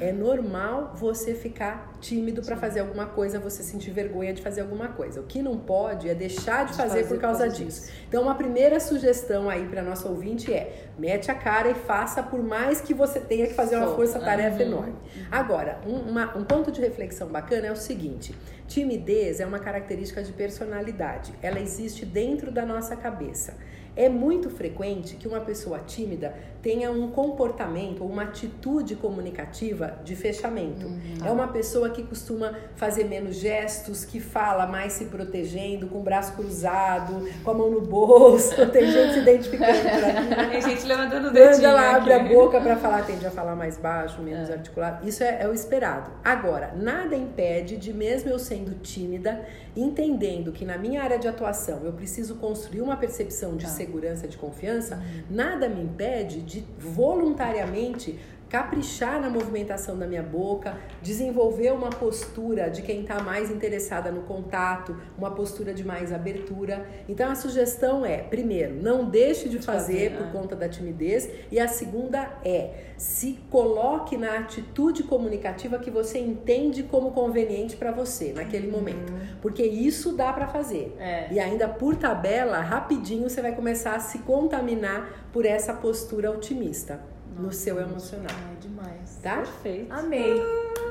é 0.00 0.12
normal 0.12 0.92
você 0.94 1.34
ficar 1.34 1.92
tímido 2.00 2.42
pra 2.42 2.56
fazer 2.56 2.80
alguma 2.80 3.06
coisa, 3.06 3.38
você 3.40 3.62
sentir 3.62 3.90
vergonha 3.90 4.32
de 4.32 4.40
fazer 4.42 4.60
alguma 4.60 4.88
coisa. 4.88 5.20
O 5.20 5.24
que 5.24 5.42
não 5.42 5.56
pode 5.58 6.08
é 6.08 6.14
deixar 6.14 6.64
de, 6.66 6.72
De 6.72 6.76
fazer, 6.76 7.02
fazer 7.02 7.08
por 7.14 7.18
causa 7.20 7.44
por 7.44 7.48
causa 7.48 7.64
disso. 7.64 7.90
Então, 8.08 8.22
uma 8.22 8.34
primeira 8.34 8.78
sugestão 8.80 9.48
aí 9.50 9.66
para 9.66 9.82
nossa 9.82 10.08
ouvinte 10.08 10.52
é: 10.52 10.86
mete 10.98 11.30
a 11.30 11.34
cara 11.34 11.68
e 11.70 11.74
faça, 11.74 12.22
por 12.22 12.42
mais 12.42 12.80
que 12.80 12.94
você 12.94 13.18
tenha 13.20 13.46
que 13.46 13.54
fazer 13.54 13.76
uma 13.76 13.94
força-tarefa 13.94 14.56
Uhum. 14.62 14.68
enorme. 14.68 14.94
Agora, 15.30 15.80
um, 15.86 15.96
uma- 16.10 16.36
um 16.36 16.44
ponto 16.44 16.70
de 16.72 16.80
reflexão 16.80 17.28
bacana 17.28 17.66
é 17.66 17.72
o 17.72 17.76
seguinte: 17.76 18.34
Timidez 18.68 19.40
é 19.40 19.46
uma 19.46 19.58
característica 19.58 20.22
de 20.22 20.30
personalidade. 20.30 21.32
Ela 21.42 21.58
existe 21.58 22.04
dentro 22.04 22.52
da 22.52 22.66
nossa 22.66 22.94
cabeça. 22.94 23.56
É 23.96 24.08
muito 24.08 24.48
frequente 24.48 25.16
que 25.16 25.26
uma 25.26 25.40
pessoa 25.40 25.80
tímida 25.80 26.32
tenha 26.62 26.90
um 26.90 27.10
comportamento 27.10 28.04
ou 28.04 28.08
uma 28.08 28.24
atitude 28.24 28.94
comunicativa 28.94 29.98
de 30.04 30.14
fechamento. 30.14 30.86
Uhum. 30.86 31.26
É 31.26 31.30
uma 31.30 31.48
pessoa 31.48 31.90
que 31.90 32.02
costuma 32.04 32.52
fazer 32.76 33.04
menos 33.04 33.36
gestos, 33.36 34.04
que 34.04 34.20
fala 34.20 34.66
mais 34.66 34.92
se 34.92 35.06
protegendo, 35.06 35.88
com 35.88 35.98
o 35.98 36.02
braço 36.02 36.34
cruzado, 36.34 37.28
com 37.42 37.50
a 37.50 37.54
mão 37.54 37.70
no 37.70 37.80
bolso. 37.80 38.54
Tem 38.70 38.90
gente 38.90 39.14
se 39.14 39.18
identificando 39.20 39.80
por 39.80 40.04
aqui. 40.04 40.28
Né? 40.28 40.48
Tem 40.52 40.62
gente 40.62 40.86
levantando 40.86 41.28
o 41.28 41.32
dedinho. 41.32 41.54
Quando 41.54 41.64
ela 41.64 41.96
abre 41.96 42.12
a 42.12 42.22
boca 42.24 42.60
para 42.60 42.76
falar, 42.76 43.04
tende 43.04 43.26
a 43.26 43.30
falar 43.30 43.56
mais 43.56 43.78
baixo, 43.78 44.20
menos 44.20 44.48
é. 44.48 44.52
articulado. 44.52 45.08
Isso 45.08 45.24
é, 45.24 45.42
é 45.42 45.48
o 45.48 45.52
esperado. 45.52 46.10
Agora, 46.24 46.72
nada 46.76 47.16
impede 47.16 47.76
de, 47.76 47.92
mesmo 47.92 48.30
eu 48.30 48.38
sendo 48.38 48.57
tímida, 48.82 49.44
entendendo 49.76 50.52
que 50.52 50.64
na 50.64 50.78
minha 50.78 51.02
área 51.02 51.18
de 51.18 51.28
atuação 51.28 51.80
eu 51.84 51.92
preciso 51.92 52.36
construir 52.36 52.80
uma 52.80 52.96
percepção 52.96 53.56
de 53.56 53.66
tá. 53.66 53.70
segurança, 53.70 54.28
de 54.28 54.36
confiança, 54.36 54.96
uhum. 54.96 55.22
nada 55.30 55.68
me 55.68 55.82
impede 55.82 56.40
de 56.40 56.64
voluntariamente 56.78 58.18
caprichar 58.48 59.20
na 59.20 59.28
movimentação 59.28 59.98
da 59.98 60.06
minha 60.06 60.22
boca, 60.22 60.76
desenvolver 61.02 61.72
uma 61.72 61.90
postura 61.90 62.70
de 62.70 62.82
quem 62.82 63.02
está 63.02 63.22
mais 63.22 63.50
interessada 63.50 64.10
no 64.10 64.22
contato, 64.22 64.96
uma 65.16 65.30
postura 65.30 65.74
de 65.74 65.84
mais 65.84 66.12
abertura. 66.12 66.86
Então 67.08 67.30
a 67.30 67.34
sugestão 67.34 68.04
é, 68.04 68.18
primeiro, 68.18 68.74
não 68.74 69.04
deixe 69.04 69.48
de 69.48 69.58
fazer, 69.58 70.16
por 70.16 70.26
é. 70.26 70.30
conta 70.30 70.56
da 70.56 70.68
timidez, 70.68 71.28
e 71.50 71.60
a 71.60 71.68
segunda 71.68 72.38
é 72.44 72.88
se 72.96 73.38
coloque 73.48 74.16
na 74.16 74.38
atitude 74.38 75.04
comunicativa 75.04 75.78
que 75.78 75.90
você 75.90 76.18
entende 76.18 76.82
como 76.82 77.12
conveniente 77.12 77.76
para 77.76 77.92
você 77.92 78.32
naquele 78.32 78.66
uhum. 78.66 78.72
momento, 78.72 79.12
porque 79.40 79.62
isso 79.62 80.12
dá 80.12 80.32
para 80.32 80.48
fazer. 80.48 80.96
É. 80.98 81.28
E 81.32 81.38
ainda 81.38 81.68
por 81.68 81.96
tabela, 81.96 82.60
rapidinho 82.60 83.28
você 83.28 83.40
vai 83.40 83.54
começar 83.54 83.94
a 83.94 84.00
se 84.00 84.18
contaminar 84.20 85.28
por 85.32 85.44
essa 85.44 85.72
postura 85.72 86.30
otimista 86.30 87.00
no 87.38 87.52
seu 87.52 87.80
emocional. 87.80 88.26
Ai, 88.30 88.56
demais. 88.60 89.18
Tá? 89.22 89.36
Perfeito. 89.36 89.92
Amei. 89.92 90.42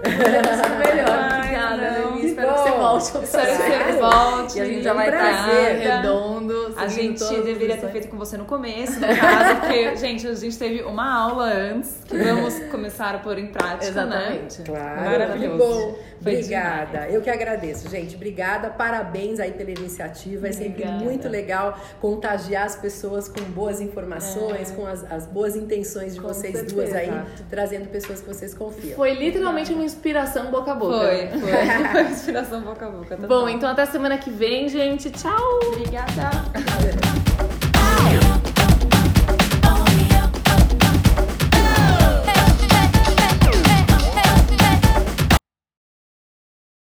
melhor. 0.03 1.09
Ai, 1.09 1.37
Obrigada, 1.39 2.17
Espero 2.25 2.53
que 2.53 2.59
você 2.59 2.71
volte. 2.71 3.23
Espero 3.23 3.57
que 3.57 3.63
você 3.63 3.99
volte. 3.99 4.57
E 4.57 4.61
a 4.61 4.65
gente 4.65 4.83
já 4.83 4.93
vai 4.93 5.09
estar 5.09 5.45
redondo. 5.73 6.66
A 6.77 6.87
gente 6.87 7.23
deveria 7.41 7.77
ter 7.77 7.91
feito 7.91 8.07
com 8.07 8.17
você 8.17 8.37
no 8.37 8.45
começo, 8.45 8.99
no 8.99 9.07
caso, 9.07 9.61
porque, 9.61 9.95
gente, 9.97 10.27
a 10.27 10.33
gente 10.33 10.57
teve 10.57 10.83
uma 10.83 11.13
aula 11.13 11.45
antes 11.45 12.01
que 12.05 12.17
vamos 12.17 12.59
começar 12.71 13.15
a 13.15 13.19
pôr 13.19 13.37
em 13.39 13.47
prática, 13.47 14.05
né? 14.05 14.39
Exatamente. 14.39 14.59
Né? 14.59 14.65
Claro. 14.65 15.01
Maravilhoso. 15.01 15.57
Bom. 15.57 16.07
Foi 16.21 16.33
obrigada. 16.33 16.91
Demais. 16.91 17.13
Eu 17.13 17.21
que 17.21 17.29
agradeço, 17.29 17.89
gente. 17.89 18.15
Obrigada. 18.15 18.69
Parabéns 18.69 19.39
aí 19.39 19.51
pela 19.51 19.69
iniciativa. 19.69 20.47
É 20.47 20.51
sempre 20.51 20.83
obrigada. 20.83 21.03
muito 21.03 21.27
legal 21.27 21.79
contagiar 22.01 22.65
as 22.65 22.75
pessoas 22.75 23.27
com 23.27 23.41
boas 23.51 23.81
informações, 23.81 24.71
é. 24.71 24.75
com 24.75 24.85
as, 24.85 25.09
as, 25.11 25.25
boas 25.27 25.55
intenções 25.55 26.15
de 26.15 26.21
com 26.21 26.27
vocês 26.27 26.53
certeza. 26.53 26.75
duas 26.75 26.93
aí, 26.93 27.07
Exato. 27.07 27.43
trazendo 27.49 27.89
pessoas 27.89 28.21
que 28.21 28.27
vocês 28.27 28.53
confiam. 28.53 28.95
Foi 28.95 29.13
literalmente 29.13 29.73
uma 29.73 29.83
inspiração 29.83 30.49
boca 30.49 30.71
a 30.71 30.75
boca. 30.75 30.97
Foi, 30.97 31.27
foi. 31.27 31.51
foi 31.91 32.11
inspiração 32.11 32.61
boca 32.61 32.85
a 32.85 32.89
boca. 32.89 33.17
Bom, 33.17 33.47
então 33.47 33.69
até 33.69 33.85
semana 33.85 34.17
que 34.17 34.29
vem, 34.29 34.67
gente. 34.67 35.11
Tchau. 35.11 35.59
Obrigada. 35.67 36.66
it. 36.87 37.16